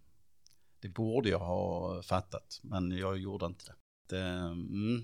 [0.79, 3.75] Det borde jag ha fattat, men jag gjorde inte det.
[4.15, 5.03] det mm,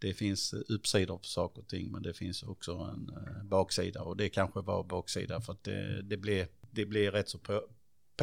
[0.00, 4.16] det finns uppsidor på saker och ting men det finns också en eh, baksida och
[4.16, 7.38] det kanske var baksida för att det, det, blev, det blev rätt så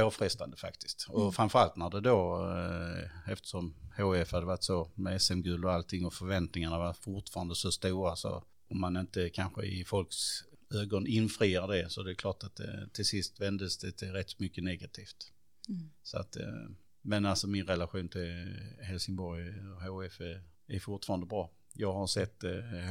[0.03, 1.07] påfrestande faktiskt.
[1.09, 1.31] Och mm.
[1.31, 6.13] framförallt när det då, eh, eftersom HF hade varit så med SM-guld och allting och
[6.13, 10.43] förväntningarna var fortfarande så stora så om man inte kanske i folks
[10.73, 14.39] ögon infriar det så det är klart att det, till sist vändes det till rätt
[14.39, 15.31] mycket negativt.
[15.69, 15.89] Mm.
[16.03, 16.69] Så att, eh,
[17.01, 22.43] men alltså min relation till Helsingborg och HF är, är fortfarande bra jag har sett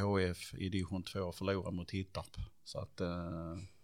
[0.03, 2.37] HF eh, i division 2 förlora mot Hittarp.
[2.65, 3.01] Så att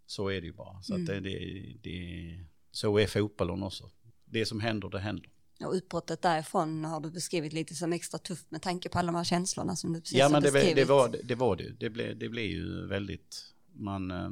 [0.07, 0.83] så är det ju bara.
[0.83, 1.03] Så, mm.
[1.03, 1.39] att det, det,
[1.83, 3.91] det, så är fotbollen också.
[4.25, 5.29] Det som händer, det händer.
[5.65, 9.15] Och utbrottet därifrån har du beskrivit lite som extra tufft med tanke på alla de
[9.15, 10.77] här känslorna som du precis ja, har men det, beskrivit.
[10.77, 11.35] det var det.
[11.35, 11.73] Var det.
[11.81, 14.31] Det, blev, det blev ju väldigt, man, eh,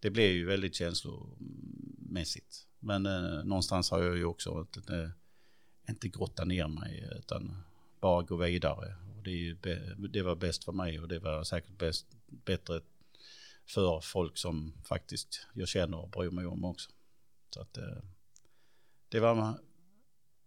[0.00, 2.66] det blev ju väldigt känslomässigt.
[2.78, 5.12] Men eh, någonstans har jag ju också inte,
[5.88, 7.56] inte grottat ner mig utan
[8.00, 8.94] bara gå vidare
[9.30, 12.80] det, det var bäst för mig och det var säkert bäst, bättre
[13.66, 16.90] för folk som faktiskt jag känner och bryr mig om också.
[17.56, 18.02] Så att eh,
[19.08, 19.58] det var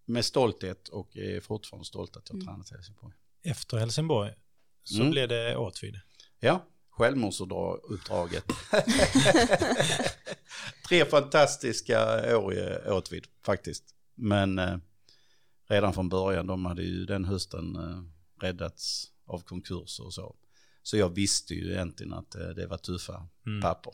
[0.05, 2.47] med stolthet och är fortfarande stolt att jag mm.
[2.47, 3.14] tränat i Helsingborg.
[3.43, 4.34] Efter Helsingborg
[4.84, 5.12] så mm.
[5.12, 5.99] blev det Åtvid.
[6.39, 8.45] Ja, självmordsuppdraget.
[10.88, 13.84] Tre fantastiska år i Åtvid faktiskt.
[14.16, 14.78] Men eh,
[15.68, 18.03] redan från början, de hade ju den hösten eh,
[18.43, 20.36] räddats av konkurser och så.
[20.84, 23.62] Så jag visste ju egentligen att eh, det var tuffa mm.
[23.62, 23.93] papper.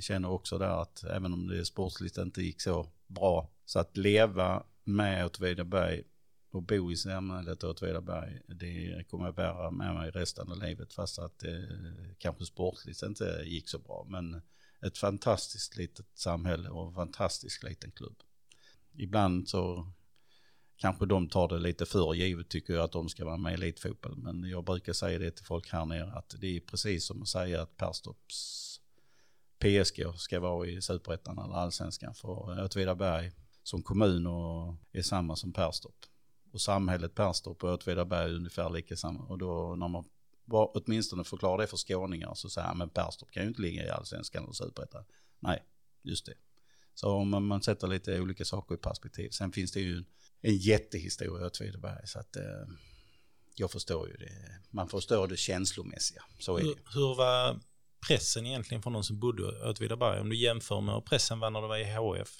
[0.00, 4.62] Känner också där att även om det sportsligt inte gick så bra, så att leva
[4.84, 6.02] med Åtvidaberg
[6.50, 11.18] och bo i samhället Åtvidaberg, det kommer jag bära med mig resten av livet fast
[11.18, 11.68] att det
[12.18, 14.06] kanske sportligt inte gick så bra.
[14.08, 14.42] Men
[14.86, 18.16] ett fantastiskt litet samhälle och en fantastisk liten klubb.
[18.94, 19.92] Ibland så
[20.76, 23.54] kanske de tar det lite för givet tycker jag att de ska vara med i
[23.54, 24.16] elitfotboll.
[24.16, 27.28] Men jag brukar säga det till folk här nere att det är precis som att
[27.28, 28.71] säga att Perstorps
[29.62, 32.14] PSG ska vara i superettan eller allsvenskan.
[32.14, 33.32] För Åtvidaberg
[33.62, 35.94] som kommun och är samma som Perstorp.
[36.52, 39.24] Och samhället Perstorp och Åtvidaberg är ungefär lika samma.
[39.24, 40.04] Och då när man
[40.44, 43.90] var, åtminstone förklarar det för skåningar så säger man Perstorp kan ju inte ligga i
[43.90, 45.04] allsvenskan eller superettan.
[45.38, 45.62] Nej,
[46.02, 46.34] just det.
[46.94, 49.30] Så om man, man sätter lite olika saker i perspektiv.
[49.30, 50.04] Sen finns det ju
[50.40, 52.06] en jättehistoria Åtvidaberg.
[52.06, 52.66] Så att eh,
[53.54, 54.32] jag förstår ju det.
[54.70, 56.22] Man förstår det känslomässiga.
[56.38, 56.80] Så är hur, det.
[56.94, 57.60] hur var
[58.06, 60.20] pressen egentligen från de som bodde i Åtvidaberg?
[60.20, 62.30] Om du jämför med hur pressen var när du var i HF.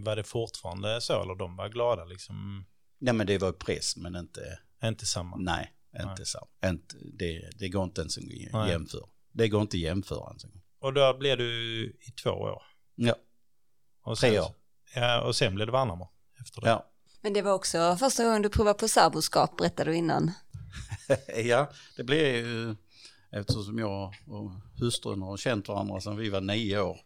[0.00, 2.64] Var det fortfarande så eller de var glada liksom?
[2.98, 4.58] Nej men det var press men inte...
[4.84, 5.36] Inte samma?
[5.36, 6.26] Nej, inte nej.
[6.26, 6.46] samma.
[6.66, 9.06] Inte, det, det går inte ens att jämföra.
[9.32, 10.44] Det går inte att jämföra ens.
[10.78, 12.62] Och då blev du i två år?
[12.94, 13.14] Ja.
[14.02, 14.54] Och sen, Tre år.
[14.94, 16.08] Ja, och sen blev det Värnamo
[16.40, 16.68] efter det?
[16.68, 16.90] Ja.
[17.20, 20.32] Men det var också första gången du provade på särboskap, berättade du innan.
[21.44, 22.76] ja, det blev ju
[23.30, 24.50] eftersom jag och
[24.80, 27.00] hustrun har känt varandra sedan vi var nio år.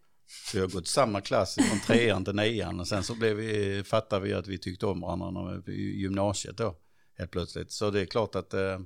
[0.54, 4.26] Vi har gått samma klass från trean till nian och sen så blev vi, fattade
[4.26, 6.76] vi att vi tyckte om varandra när vi i gymnasiet då
[7.18, 7.72] helt plötsligt.
[7.72, 8.80] Så det är klart att eh,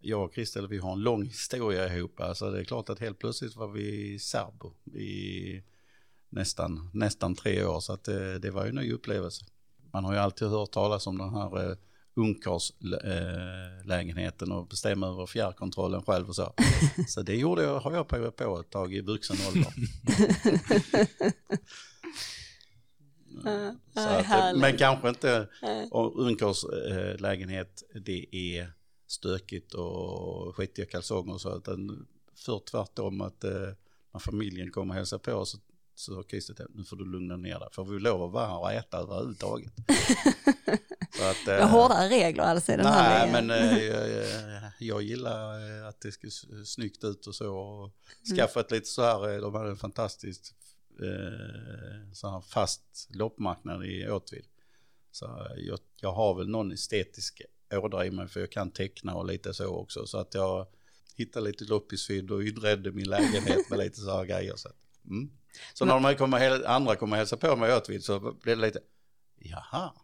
[0.00, 2.20] jag och Kristel vi har en lång historia ihop.
[2.20, 5.62] Alltså det är klart att helt plötsligt var vi särbo i
[6.28, 9.44] nästan, nästan tre år så att det, eh, det var ju en ny upplevelse.
[9.92, 11.76] Man har ju alltid hört talas om den här eh,
[12.14, 16.54] ungkarlslägenheten och bestämma över fjärrkontrollen själv och så.
[17.08, 19.72] Så det gjorde jag, har jag provat på ett tag i vuxen ålder.
[23.94, 25.48] att, men kanske inte
[26.14, 28.72] ungkarlslägenhet, det är
[29.06, 33.68] stökigt och skitiga kalsonger och så, utan för tvärtom att eh,
[34.12, 35.58] när familjen kommer och hälsar på så
[35.94, 38.72] så Christer, nu får du lugna ner dig, får vi lov att vara här och
[38.72, 39.72] äta överhuvudtaget?
[41.18, 44.32] så att, eh, hårdare regler alltså i den nej, här men eh, jag,
[44.78, 47.56] jag, gillar eh, att det ska se snyggt ut och så.
[47.56, 47.90] Och
[48.26, 48.36] mm.
[48.36, 50.54] skaffat lite så här, eh, de hade en fantastisk
[51.00, 54.44] eh, så här fast loppmarknad i Åtvid.
[55.10, 57.42] Så jag, jag har väl någon estetisk
[57.72, 60.06] ådra i mig för jag kan teckna och lite så också.
[60.06, 60.66] Så att jag
[61.16, 64.56] hittade lite loppisfydd och inredde min lägenhet med lite så här grejer.
[64.56, 64.68] Så,
[65.06, 65.30] mm.
[65.74, 68.80] Så när de kommer, andra kommer hälsa på mig Åtvid så blir det lite,
[69.38, 69.92] jaha.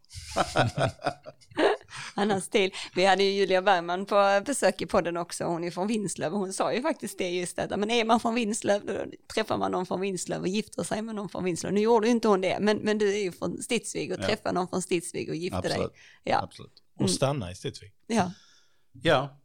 [2.14, 2.70] Annan stil.
[2.94, 6.38] Vi hade ju Julia Bergman på besök i podden också, hon är från Vinslöv och
[6.38, 9.72] hon sa ju faktiskt det just detta, men är man från Vinslöv då träffar man
[9.72, 11.72] någon från Vinslöv och gifter sig med någon från Vinslöv.
[11.72, 14.26] Nu gjorde ju inte hon det, men, men du är ju från Stidsvig och ja.
[14.26, 15.78] träffar någon från Stidsvig och gifter Absolut.
[15.78, 15.88] dig.
[16.24, 16.42] Ja.
[16.42, 16.82] Absolut.
[16.98, 17.92] Och stanna i Stidsvig.
[18.06, 18.32] Ja.
[18.92, 19.40] Ja,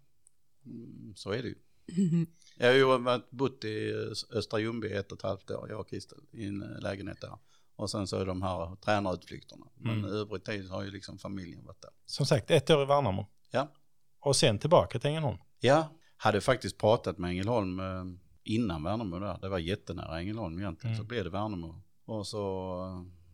[0.65, 1.55] mm, så är det ju.
[2.57, 3.93] Jag har ju bott i
[4.31, 7.37] Östra Ljungby ett och ett halvt år, jag och Kristel, i en lägenhet där.
[7.75, 9.65] Och sen så är de här tränarutflykterna.
[9.75, 10.11] Men mm.
[10.11, 11.91] övrig tid har ju liksom familjen varit där.
[12.05, 13.25] Som sagt, ett år i Värnamo.
[13.51, 13.71] Ja.
[14.19, 15.37] Och sen tillbaka till Ängelholm.
[15.59, 18.05] Ja, hade faktiskt pratat med Ängelholm eh,
[18.43, 19.37] innan Värnamo där.
[19.41, 20.93] Det var jättenära Ängelholm egentligen.
[20.93, 21.03] Mm.
[21.03, 21.81] Så blev det Värnamo.
[22.05, 22.37] Och så,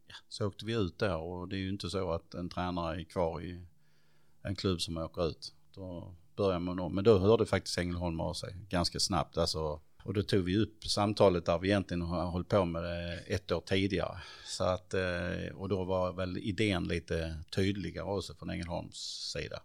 [0.07, 3.01] ja, så åkte vi ut där och det är ju inte så att en tränare
[3.01, 3.65] är kvar i
[4.43, 5.53] en klubb som åker ut.
[5.73, 6.95] Då börjar med om.
[6.95, 9.37] Men då hörde faktiskt Ängelholm av sig ganska snabbt.
[9.37, 13.17] Alltså och då tog vi upp samtalet där vi egentligen har hållit på med det
[13.27, 14.17] ett år tidigare.
[14.45, 19.61] Så att, eh, och då var väl idén lite tydligare också från Ängelholms sida.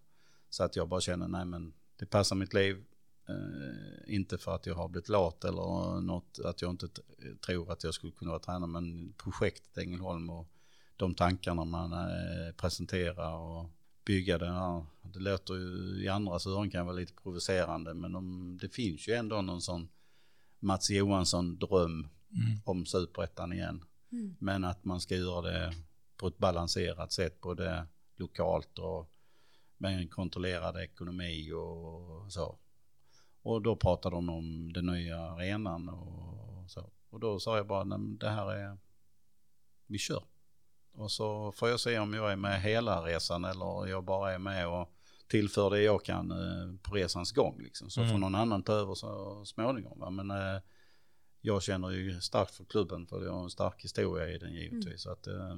[0.50, 2.84] Så att jag bara känner, nej men det passar mitt liv.
[3.28, 6.88] Eh, inte för att jag har blivit lat eller något, att jag inte
[7.46, 10.48] tror att jag skulle kunna vara tränare, men projektet Ängelholm och
[10.96, 13.66] de tankarna man eh, presenterar och
[14.06, 14.84] bygga det här.
[15.02, 19.12] Det låter ju i andras öron kan vara lite provocerande, men de, det finns ju
[19.12, 19.88] ändå någon sån
[20.58, 22.60] Mats Johansson dröm mm.
[22.64, 23.84] om superettan igen.
[24.12, 24.36] Mm.
[24.38, 25.74] Men att man ska göra det
[26.16, 27.86] på ett balanserat sätt, både
[28.16, 29.10] lokalt och
[29.78, 32.58] med en kontrollerad ekonomi och så.
[33.42, 36.90] Och då pratade de om den nya arenan och så.
[37.10, 38.78] Och då sa jag bara, det här är,
[39.86, 40.24] vi kör.
[40.96, 44.38] Och så får jag se om jag är med hela resan eller jag bara är
[44.38, 44.92] med och
[45.28, 47.62] tillför det jag kan eh, på resans gång.
[47.62, 47.90] Liksom.
[47.90, 48.12] Så mm.
[48.12, 49.98] får någon annan ta över så småningom.
[49.98, 50.10] Va?
[50.10, 50.60] Men eh,
[51.40, 54.86] jag känner ju starkt för klubben för jag har en stark historia i den givetvis.
[54.86, 54.98] Mm.
[54.98, 55.56] Så att, eh,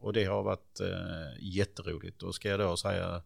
[0.00, 2.22] och det har varit eh, jätteroligt.
[2.22, 3.22] Och ska jag då säga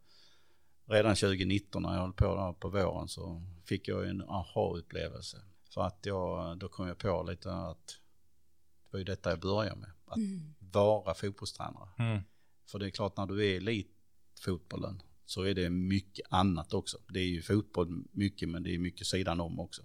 [0.86, 5.36] redan 2019 när jag höll på där på våren så fick jag en aha-upplevelse.
[5.70, 9.80] För att jag, då kom jag på lite att det var ju detta jag började
[9.80, 9.90] med.
[10.06, 10.54] Att mm.
[10.72, 11.88] Vara fotbollstränare.
[11.98, 12.22] Mm.
[12.66, 16.98] För det är klart när du är elitfotbollen så är det mycket annat också.
[17.08, 19.82] Det är ju fotboll mycket men det är mycket sidan om också.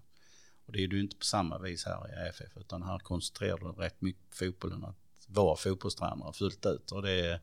[0.65, 3.81] Och det är du inte på samma vis här i AFF utan här koncentrerar du
[3.81, 6.91] rätt mycket på fotbollen att vara fotbollstränare fullt ut.
[6.91, 7.41] Och det,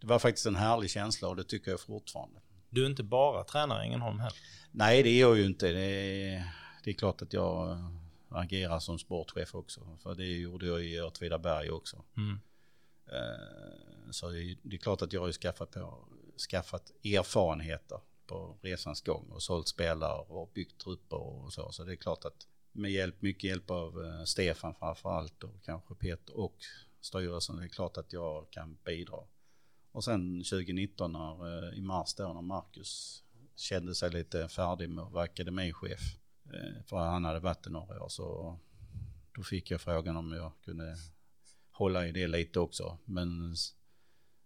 [0.00, 2.40] det var faktiskt en härlig känsla och det tycker jag fortfarande.
[2.70, 4.38] Du är inte bara tränare i Ängelholm heller?
[4.70, 5.72] Nej det är jag ju inte.
[5.72, 6.52] Det är,
[6.84, 7.78] det är klart att jag
[8.28, 9.98] agerar som sportchef också.
[10.02, 12.04] För det gjorde jag i Åtvidaberg också.
[12.16, 12.40] Mm
[14.12, 14.30] så så
[14.62, 16.08] det är klart att jag har skaffat, på,
[16.50, 21.72] skaffat erfarenheter på resans gång och sålt spelare och byggt trupper och så.
[21.72, 25.94] Så det är klart att med hjälp, mycket hjälp av eh, Stefan framförallt och kanske
[25.94, 26.56] Peter och
[27.00, 29.18] styrelsen, det är klart att jag kan bidra.
[29.92, 33.22] Och sen 2019 när, eh, i mars då när Marcus
[33.56, 36.00] kände sig lite färdig med att vara akademichef,
[36.44, 38.58] eh, för han hade varit det några år, så
[39.34, 40.96] då fick jag frågan om jag kunde
[41.70, 42.98] hålla i det lite också.
[43.04, 43.54] Men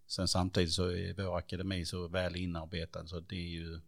[0.06, 3.80] sen samtidigt så är vår akademi så väl inarbetad så det är ju,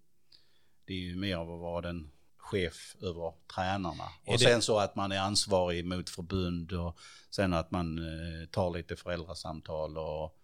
[0.85, 4.05] det är ju mer av att vara den chef över tränarna.
[4.25, 6.99] Är och sen så att man är ansvarig mot förbund och
[7.31, 10.39] sen att man eh, tar lite föräldrasamtal och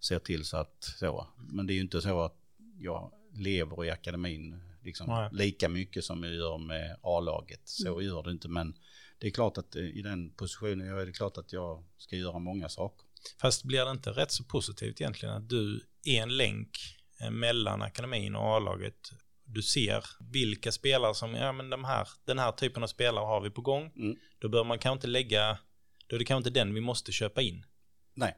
[0.00, 1.26] ser till så att så.
[1.36, 2.36] Men det är ju inte så att
[2.78, 7.60] jag lever i akademin liksom, lika mycket som jag gör med A-laget.
[7.64, 8.74] Så gör det inte, men
[9.18, 12.16] det är klart att eh, i den positionen jag är det klart att jag ska
[12.16, 13.05] göra många saker.
[13.40, 16.70] Fast blir det inte rätt så positivt egentligen att du är en länk
[17.20, 19.10] eh, mellan akademin och A-laget?
[19.44, 23.40] Du ser vilka spelare som, ja men de här, den här typen av spelare har
[23.40, 23.92] vi på gång.
[23.96, 24.16] Mm.
[24.38, 25.58] Då bör man kanske inte lägga,
[26.06, 27.64] då är det kanske inte den vi måste köpa in.
[28.14, 28.36] Nej,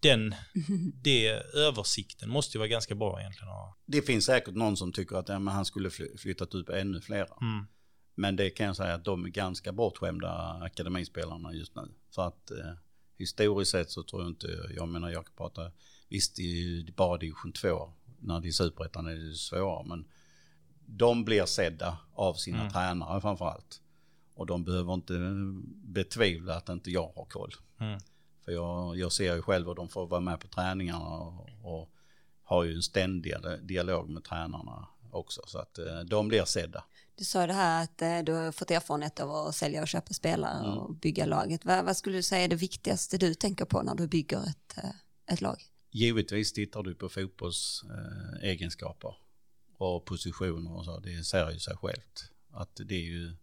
[0.00, 0.34] Den,
[1.02, 3.48] det översikten måste ju vara ganska bra egentligen.
[3.86, 7.00] det finns säkert någon som tycker att ja, men han skulle fly- flyttat ut ännu
[7.00, 7.28] flera.
[7.40, 7.66] Mm.
[8.14, 10.30] Men det kan jag säga att de är ganska bortskämda
[10.62, 11.82] akademispelarna just nu.
[12.14, 12.72] För att eh,
[13.16, 14.46] historiskt sett så tror jag inte,
[14.76, 15.70] jag menar jag kan prata,
[16.08, 20.04] visst det bara division 2, när det är superettan är det svårare, men
[20.86, 22.72] de blir sedda av sina Mm.
[22.72, 23.80] tränare framförallt.
[24.34, 25.14] Och de behöver inte
[25.84, 27.54] betvivla att inte jag har koll.
[27.78, 28.00] Mm.
[28.44, 31.90] För jag, jag ser ju själv och de får vara med på träningarna och, och
[32.42, 35.42] har ju en ständig dialog med tränarna också.
[35.46, 36.84] Så att eh, de blir sedda.
[37.18, 40.14] Du sa det här att eh, du har fått erfarenhet av att sälja och köpa
[40.14, 40.78] spelare Mm.
[40.78, 41.64] och bygga laget.
[41.64, 44.78] Vad, vad skulle du säga är det viktigaste du tänker på när du bygger ett,
[44.78, 44.90] eh,
[45.32, 45.62] ett lag?
[45.90, 49.14] Givetvis tittar du på fotbollsegenskaper eh, egenskaper
[49.78, 50.98] och positioner och så.
[51.00, 53.36] Det säger ju sig självt att det är ju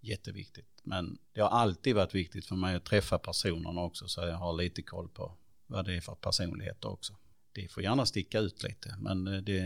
[0.00, 0.80] jätteviktigt.
[0.82, 4.52] Men det har alltid varit viktigt för mig att träffa personerna också så jag har
[4.52, 7.16] lite koll på vad det är för personligheter också.
[7.52, 9.58] Det får gärna sticka ut lite men det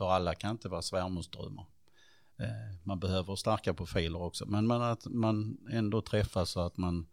[0.00, 1.66] för alla kan inte vara svärmorsdrömmar.
[2.38, 7.06] Eh, Man behöver starka profiler också men men att man ändå träffas så att man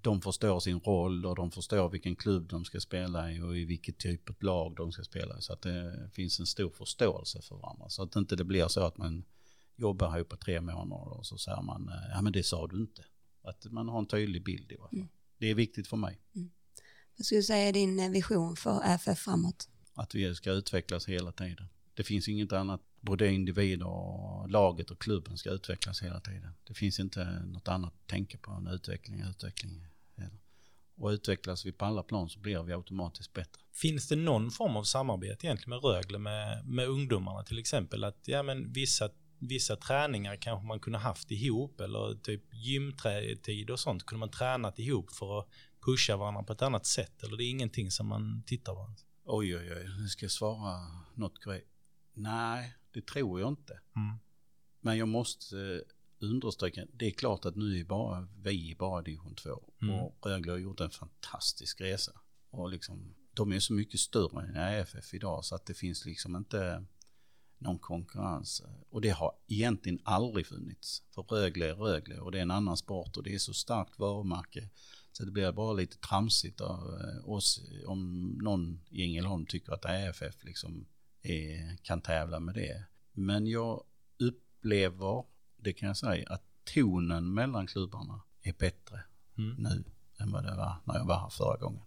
[0.00, 3.64] de förstår sin roll och de förstår vilken klubb de ska spela i och i
[3.64, 5.42] vilket typ av lag de ska spela i.
[5.42, 7.88] Så att det finns en stor förståelse för varandra.
[7.88, 9.24] Så att inte det blir så att man
[9.76, 12.76] jobbar ihop på tre månader och så säger man, eh, ja men det sa du
[12.80, 13.04] inte.
[13.42, 15.08] Att man har en tydlig bild i alla fall.
[15.38, 16.18] Det är viktigt för mig.
[17.16, 19.68] Vad skulle du säga är din eh, vision för AFF framåt?
[19.94, 21.66] Att vi ska utvecklas hela tiden.
[21.96, 22.80] Det finns inget annat.
[23.00, 26.52] Både individer och laget och klubben ska utvecklas hela tiden.
[26.64, 29.86] Det finns inte något annat att tänka på än utveckling, utveckling.
[30.98, 33.62] Och utvecklas vi på alla plan så blir vi automatiskt bättre.
[33.72, 38.04] Finns det någon form av samarbete egentligen med Rögle med, med ungdomarna till exempel?
[38.04, 43.80] Att ja, men vissa, vissa träningar kanske man kunde haft ihop eller typ gymtid och
[43.80, 45.48] sånt kunde man tränat ihop för att
[45.86, 48.90] pusha varandra på ett annat sätt eller det är ingenting som man tittar på?
[49.24, 51.64] Oj, oj, oj, nu ska jag svara något grej.
[52.16, 53.80] Nej, det tror jag inte.
[53.96, 54.16] Mm.
[54.80, 55.80] Men jag måste eh,
[56.28, 59.94] understryka, det är klart att nu är bara vi bara division 2 Mm.
[59.94, 62.12] och Rögle har gjort en fantastisk resa.
[62.50, 66.36] Och liksom, de är så mycket större än AFF idag så att det finns liksom
[66.36, 66.84] inte
[67.58, 68.62] någon konkurrens.
[68.90, 71.02] Och det har egentligen aldrig funnits.
[71.14, 73.98] För Rögle är Rögle och det är en annan sport och det är så starkt
[73.98, 74.68] varumärke.
[75.12, 79.84] Så det blir bara lite tramsigt av eh, oss om någon i Ängelholm tycker att
[79.84, 80.86] AFF liksom
[81.30, 82.84] är, kan tävla med det.
[83.12, 83.82] Men jag
[84.18, 85.24] upplever,
[85.56, 86.42] det kan jag säga, att
[86.74, 89.00] tonen mellan klubbarna är bättre
[89.38, 89.54] Mm.
[89.58, 89.84] nu
[90.20, 91.82] än vad det var när jag var här förra gången.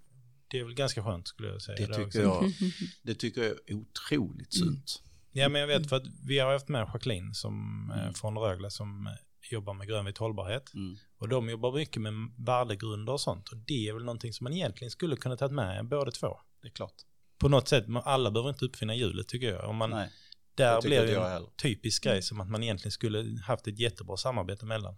[0.47, 1.77] Det är väl ganska skönt skulle jag säga.
[1.77, 2.03] Det också.
[2.05, 2.43] tycker jag,
[3.03, 5.03] det tycker jag är otroligt sunt.
[5.31, 8.13] Ja, men jag vet för att vi har haft med Jacqueline som, eh, Mm.
[8.13, 9.13] från Rögle som eh,
[9.51, 10.73] jobbar med grönvit hållbarhet.
[10.73, 10.97] Mm.
[11.17, 13.49] Och de jobbar mycket med värdegrunder och sånt.
[13.49, 16.39] Och det är väl någonting som man egentligen skulle kunna ta med båda två.
[16.61, 16.95] Det är klart.
[17.39, 19.69] På något sätt, alla behöver inte uppfinna hjulet tycker jag.
[19.69, 20.11] Om man, Nej,
[20.55, 24.65] där blir det en typisk grej som att man egentligen skulle haft ett jättebra samarbete
[24.65, 24.97] mellan.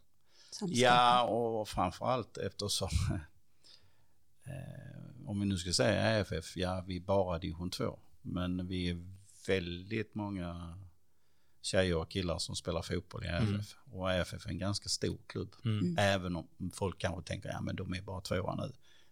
[0.61, 2.89] Ja, och framförallt eftersom,
[4.45, 7.99] eh, om vi nu ska säga AFF, ja vi är bara division 2.
[8.21, 8.97] Men vi är
[9.47, 10.79] väldigt många
[11.61, 13.47] tjejer och killar som spelar fotboll i AFF.
[13.49, 13.61] Mm.
[13.91, 15.55] Och AFF är en ganska stor klubb.
[15.65, 15.95] Mm.
[15.99, 18.71] Även om folk kanske tänker, ja men de är bara tvåa nu.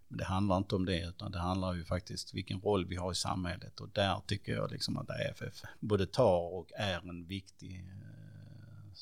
[0.10, 3.12] Men det handlar inte om det, utan det handlar ju faktiskt vilken roll vi har
[3.12, 3.80] i samhället.
[3.80, 8.94] Och där tycker jag liksom att AFF både tar och är en viktig eh,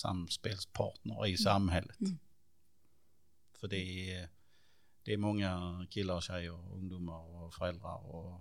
[0.00, 2.00] samspelspartner i samhället.
[2.00, 2.18] Mm.
[3.60, 4.28] För det är,
[5.02, 8.40] det är många killar, tjejer, ungdomar och föräldrar och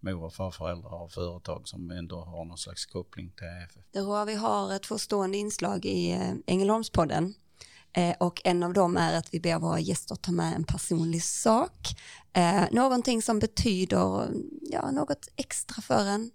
[0.00, 3.84] mor och farföräldrar och företag som ändå har någon slags koppling till AFF.
[3.92, 7.34] Det Roa, vi har två stående inslag i eh, Ängelholmspodden.
[7.94, 11.22] Eh, och en av dem är att vi ber våra gäster ta med en personlig
[11.22, 11.88] sak.
[12.32, 14.28] Eh, någonting som betyder
[14.62, 16.30] ja, något extra för en.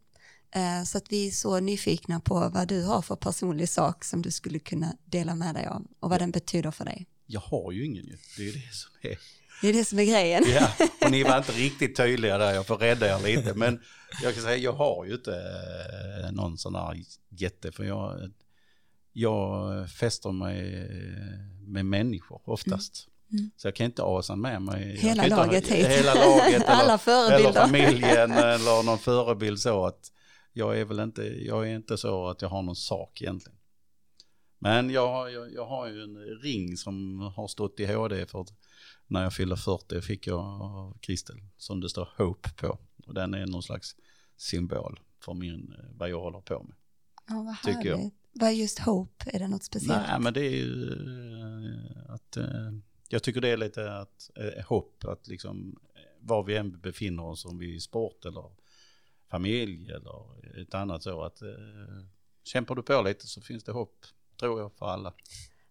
[0.56, 4.22] Eh, så att vi är så nyfikna på vad du har för personlig sak som
[4.22, 7.08] du skulle kunna dela med dig av och vad den betyder för dig.
[7.26, 9.18] Jag har ju ingen ju, det är det som är.
[9.62, 10.44] Det är det som är grejen.
[10.48, 10.72] Ja,
[11.06, 13.54] och ni var inte riktigt tydliga där, jag får rädda er lite.
[13.54, 13.80] Men
[14.24, 15.42] jag kan säga, jag har ju inte
[16.32, 18.32] någon sån här jätte, för jag,
[19.20, 20.90] jag fäster mig
[21.68, 23.08] med människor oftast.
[23.32, 23.52] Mm.
[23.58, 24.98] Så jag kan inte asa med mig.
[24.98, 25.88] Hela laget hit.
[25.88, 27.50] Hela laget Alla eller, förebilder.
[27.50, 30.12] eller familjen eller någon förebild så att
[30.54, 33.58] jag är väl inte, jag är inte så att jag har någon sak egentligen.
[34.60, 38.46] Men jag, jag, jag har ju en ring som har stått i HD för
[39.08, 42.80] när jag fyllde 40 fick jag av Kristel som det står Hope på.
[43.08, 43.96] Och den är någon slags
[44.38, 46.76] symbol för min, vad jag håller på med.
[47.28, 48.12] Ja, vad Tycker jag.
[48.40, 49.30] Vad är just Hope?
[49.34, 50.08] Är det något speciellt?
[50.08, 52.72] Nej, men det är ju eh, att eh,
[53.10, 55.80] jag tycker det är lite att eh, hopp att liksom
[56.20, 58.52] var vi än befinner oss, om vi är i sport eller
[59.30, 61.42] familj eller ett annat så att
[62.44, 64.06] kämpar du på lite så finns det hopp,
[64.40, 65.14] tror jag, för alla.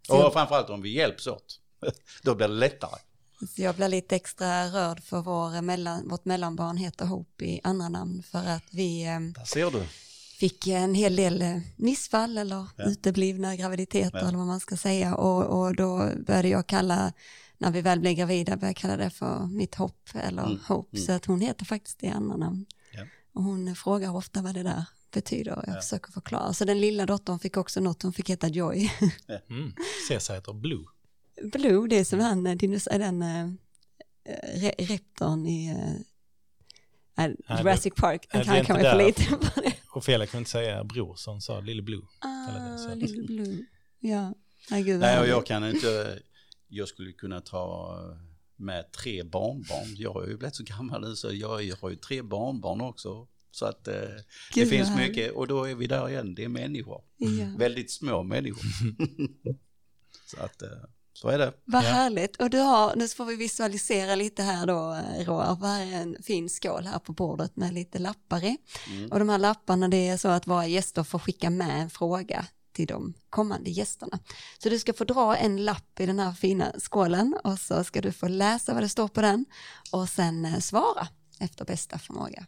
[0.08, 1.60] Och framförallt om vi hjälps åt,
[2.22, 3.00] då blir det lättare.
[3.48, 7.88] Så jag blir lite extra rörd för vår mellan, vårt mellanbarn heter Hope i andra
[7.88, 9.86] namn för att vi Där ser du.
[10.38, 12.84] Fick en hel del eh, missfall eller Ja.
[12.84, 14.28] uteblivna graviditeter Ja.
[14.28, 17.12] eller vad man ska säga och, och då började jag kalla,
[17.58, 20.96] när vi väl blev gravida, började jag kalla det för mitt hopp eller Mm, Hope
[20.96, 21.06] mm.
[21.06, 22.66] så att hon heter faktiskt det andra namn.
[22.92, 23.02] Ja.
[23.32, 25.80] Och hon frågar ofta vad det där betyder och jag Ja.
[25.80, 26.52] försöker förklara.
[26.52, 28.90] Så den lilla dottern fick också något, hon fick heta Joy.
[29.50, 29.72] Mm.
[30.08, 30.84] Caesar heter Blue.
[31.52, 32.56] Blue, det är som han, eh,
[32.98, 33.48] den äh,
[34.56, 35.76] re- reptorn i
[37.16, 38.28] äh, det- Jurassic Park.
[38.32, 39.72] Den nej, kan det är jag kan inte vara för lite på det.
[39.94, 42.02] Ophelia kunde inte säga bror så hon sa Lille Blue.
[42.18, 43.64] Ah, Little Blue.
[44.00, 44.34] Ja,
[44.70, 46.18] nej gud vad Nej, och jag kan inte,
[46.68, 47.98] jag skulle kunna ta
[48.56, 49.96] med tre barnbarn.
[49.96, 51.48] Jag har ju blivit så gammal nu så jag
[51.80, 53.28] har ju tre barnbarn också.
[53.50, 53.94] Så att eh,
[54.54, 57.02] det finns mycket, och då är vi där igen, det är människor.
[57.16, 57.46] Ja.
[57.58, 58.62] Väldigt små människor.
[60.26, 60.68] så att, eh,
[61.16, 61.52] så är det.
[61.64, 61.88] Vad Ja.
[61.88, 62.36] härligt.
[62.36, 65.56] Och du har, nu får vi visualisera lite här då, eh, Roar.
[65.60, 68.56] Vad är en fin skål här på bordet med lite lappar i.
[68.90, 69.12] Mm.
[69.12, 72.46] Och de här lapparna, det är så att våra gäster får skicka med en fråga
[72.72, 74.18] till de kommande gästerna.
[74.58, 78.00] Så du ska få dra en lapp i den här fina skålen och så ska
[78.00, 79.44] du få läsa vad det står på den
[79.92, 81.08] och sen eh, svara
[81.40, 82.46] efter bästa förmåga.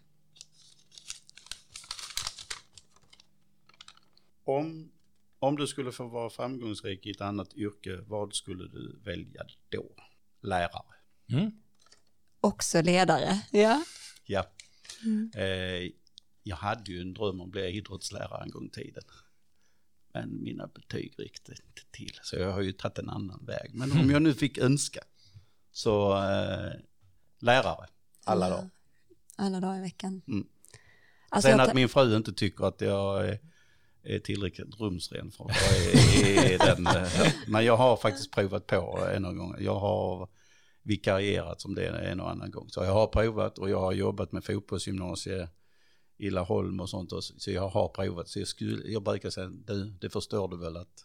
[4.44, 4.88] Om,
[5.38, 9.86] om du skulle få vara framgångsrik i ett annat yrke, vad skulle du välja då?
[10.40, 10.94] Lärare.
[11.32, 11.50] Mm.
[12.40, 13.40] Också ledare.
[13.50, 13.84] Ja.
[14.24, 14.46] Ja.
[15.34, 15.90] Eh,
[16.42, 19.04] jag hade ju en dröm om att bli idrottslärare en gång i tiden.
[20.12, 22.18] Men mina betyg räckte inte till.
[22.22, 23.70] Så jag har ju tagit en annan väg.
[23.74, 25.00] Men om jag nu fick önska
[25.72, 26.72] så eh,
[27.38, 27.86] lärare
[28.24, 28.70] alla dagar.
[29.36, 30.22] Alla dagar i veckan.
[30.26, 30.48] Mm.
[31.28, 33.38] Alltså Sen att min fru inte tycker att jag
[34.14, 35.94] är, tillräckligt rumsren för att jag
[36.36, 36.86] är, är den.
[36.86, 39.60] eh, Men jag har faktiskt provat på en av gånger.
[39.60, 40.28] Jag har
[40.82, 42.68] vikarierat som det en och annan gång.
[42.70, 45.48] Så jag har provat och jag har jobbat med fotbollsgymnasie
[46.18, 47.12] i Laholm och sånt.
[47.12, 47.34] också.
[47.38, 48.28] Så jag har provat.
[48.28, 51.04] Så jag, skulle, jag brukar säga, du, det förstår du väl att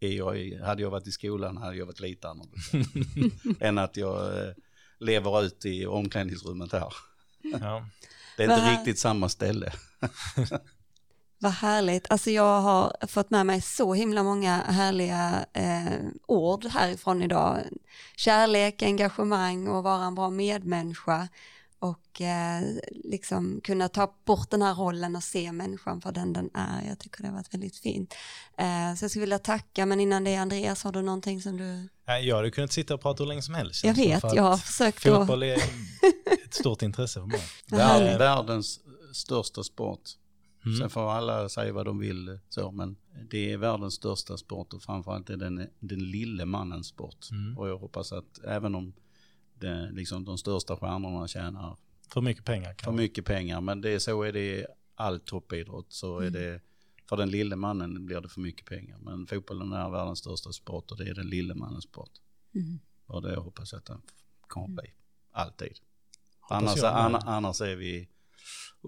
[0.00, 2.88] är jag, i- hade jag varit i skolan hade jag varit lite annorlunda.
[3.66, 4.52] än att jag eh,
[4.98, 6.92] lever ut i omklädningsrummet här.
[7.60, 7.88] Ja.
[8.36, 9.72] Det är inte Vad- riktigt samma ställe.
[11.44, 12.10] Vad härligt.
[12.10, 17.58] Alltså jag har fått med mig så himla många härliga eh, ord härifrån idag.
[18.16, 21.28] Kärlek, engagemang och vara en bra medmänniska.
[21.78, 22.62] Och eh,
[23.04, 26.88] liksom kunna ta bort den här rollen och se människan för den den är.
[26.88, 28.14] Jag tycker det har varit väldigt fint.
[28.58, 31.88] Eh, så jag skulle vilja tacka, men innan det Andreas, har du någonting som du...
[32.06, 33.84] Nej, Jag hade kunnat sitta och prata hur länge som helst.
[33.84, 35.16] Jag vet, jag har försökt att...
[35.16, 35.56] Fotboll är
[36.44, 37.42] ett stort intresse för mig.
[38.18, 38.80] Världens
[39.12, 40.00] största sport.
[40.66, 40.78] Mm.
[40.78, 42.96] Sen får alla säga vad de vill så, men
[43.30, 47.30] det är världens största sport och framförallt är den, den lille mannens sport.
[47.30, 47.58] Mm.
[47.58, 48.92] Och jag hoppas att även om
[49.54, 51.76] det, liksom, de största stjärnorna tjänar
[52.12, 52.74] För mycket pengar.
[52.84, 56.26] för mycket pengar, men det så är det i all toppidrott så Mm.
[56.34, 56.60] är det
[57.08, 58.98] för den lille mannen blir det för mycket pengar.
[58.98, 62.10] Men fotbollen är världens största sport och det är den lille mannens sport.
[62.54, 62.78] Mm.
[63.06, 64.02] Och det hoppas jag att den
[64.48, 64.92] kommer bli.
[65.32, 65.72] Alltid.
[66.40, 68.08] Hoppas Annars, anna- annars är vi,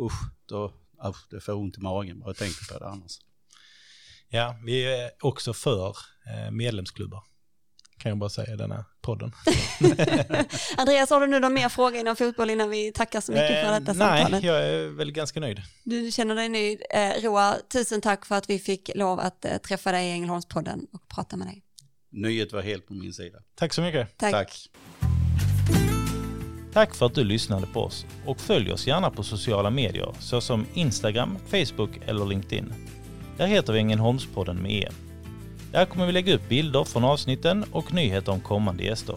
[0.01, 0.73] usch, då,
[1.05, 3.19] usch, det får ont i magen bara jag tänker på det annars.
[4.29, 7.23] Ja, vi är också för eh, medlemsklubbar.
[7.99, 9.33] Kan jag bara säga i den här podden.
[10.77, 13.73] Andreas, har du nu någon mer fråga inom fotboll innan vi tackar så mycket för
[13.73, 14.45] Eh, detta Nej, samtalet?
[14.45, 15.63] jag är väl ganska nöjd.
[15.85, 16.83] Du känner dig nöjd.
[16.91, 20.87] Eh, Roa, tusen tack för att vi fick lov att eh, träffa dig i Ängelholmspodden
[20.93, 21.63] och prata med dig.
[22.11, 23.39] Nöjet var helt på min sida.
[23.55, 24.19] Tack så mycket.
[24.19, 24.33] Tack.
[24.33, 24.71] Tack.
[26.77, 30.67] Tack för att du lyssnade på oss och följ oss gärna på sociala medier såsom
[30.75, 32.75] Instagram, Facebook eller LinkedIn.
[33.37, 34.89] Där heter vi Ängelholmspodden med E.
[35.73, 39.17] Där kommer vi lägga upp bilder från avsnitten och nyheter om kommande gäster.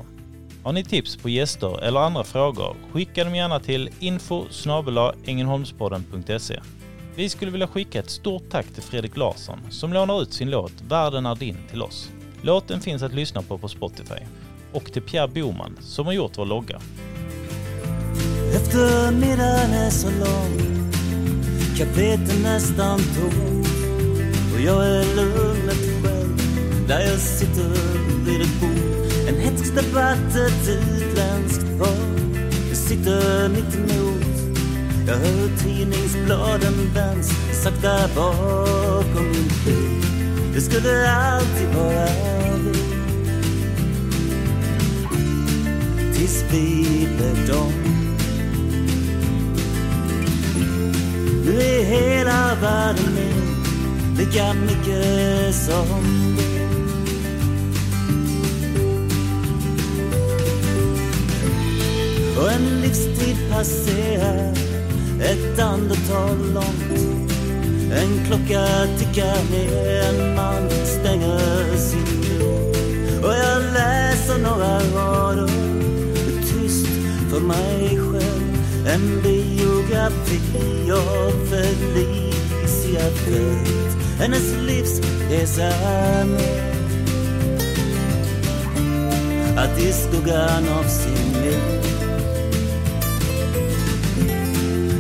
[0.63, 4.45] Har ni tips på gäster eller andra frågor, skicka dem gärna till info
[7.15, 10.73] Vi skulle vilja skicka ett stort tack till Fredrik Larsson som lånar ut sin låt
[10.81, 12.09] Världen är din till oss.
[12.41, 14.23] Låten finns att lyssna på på Spotify.
[14.73, 16.79] och till Pierre Boman som har gjort vår logga.
[18.69, 20.57] Eftermiddagen är så lång.
[21.77, 23.67] Kaféet är nästan tomt
[24.53, 26.41] Och jag är lugnet själv.
[26.87, 27.69] Där jag sitter
[28.25, 29.27] vid ett bord.
[29.27, 31.97] En hätsk debatt, ett utländskt par
[32.67, 34.55] Jag sitter mitt emot.
[35.07, 37.29] Jag hör tidningsbladen vänds
[37.63, 40.03] Sakta bakom min bil.
[40.53, 42.07] Det skulle alltid vara
[42.63, 42.73] vi
[46.13, 47.98] Tills vi blev dem
[51.59, 56.59] Nu är hela världen min lika mycket som du.
[62.41, 64.53] Och en livstid passerar
[65.21, 67.01] ett andetag långt
[67.93, 75.47] En klocka tickar ner, en man stänger sin dörr Och jag läser några rader
[76.41, 76.87] tyst
[77.29, 78.49] för mig själv
[78.87, 79.21] en
[79.89, 85.71] biografi och Felicia Fält Hennes livsresa
[86.25, 86.69] med
[89.57, 91.83] Att i skuggan av sin mor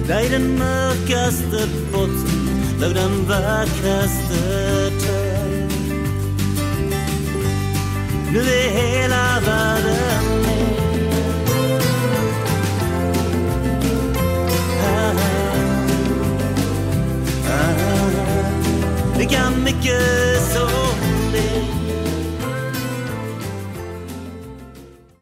[0.07, 2.49] Där i den mörkaste botten
[2.81, 5.69] låg den vackraste tön
[8.33, 10.08] Nu är hela världen
[19.29, 20.88] lika mycket som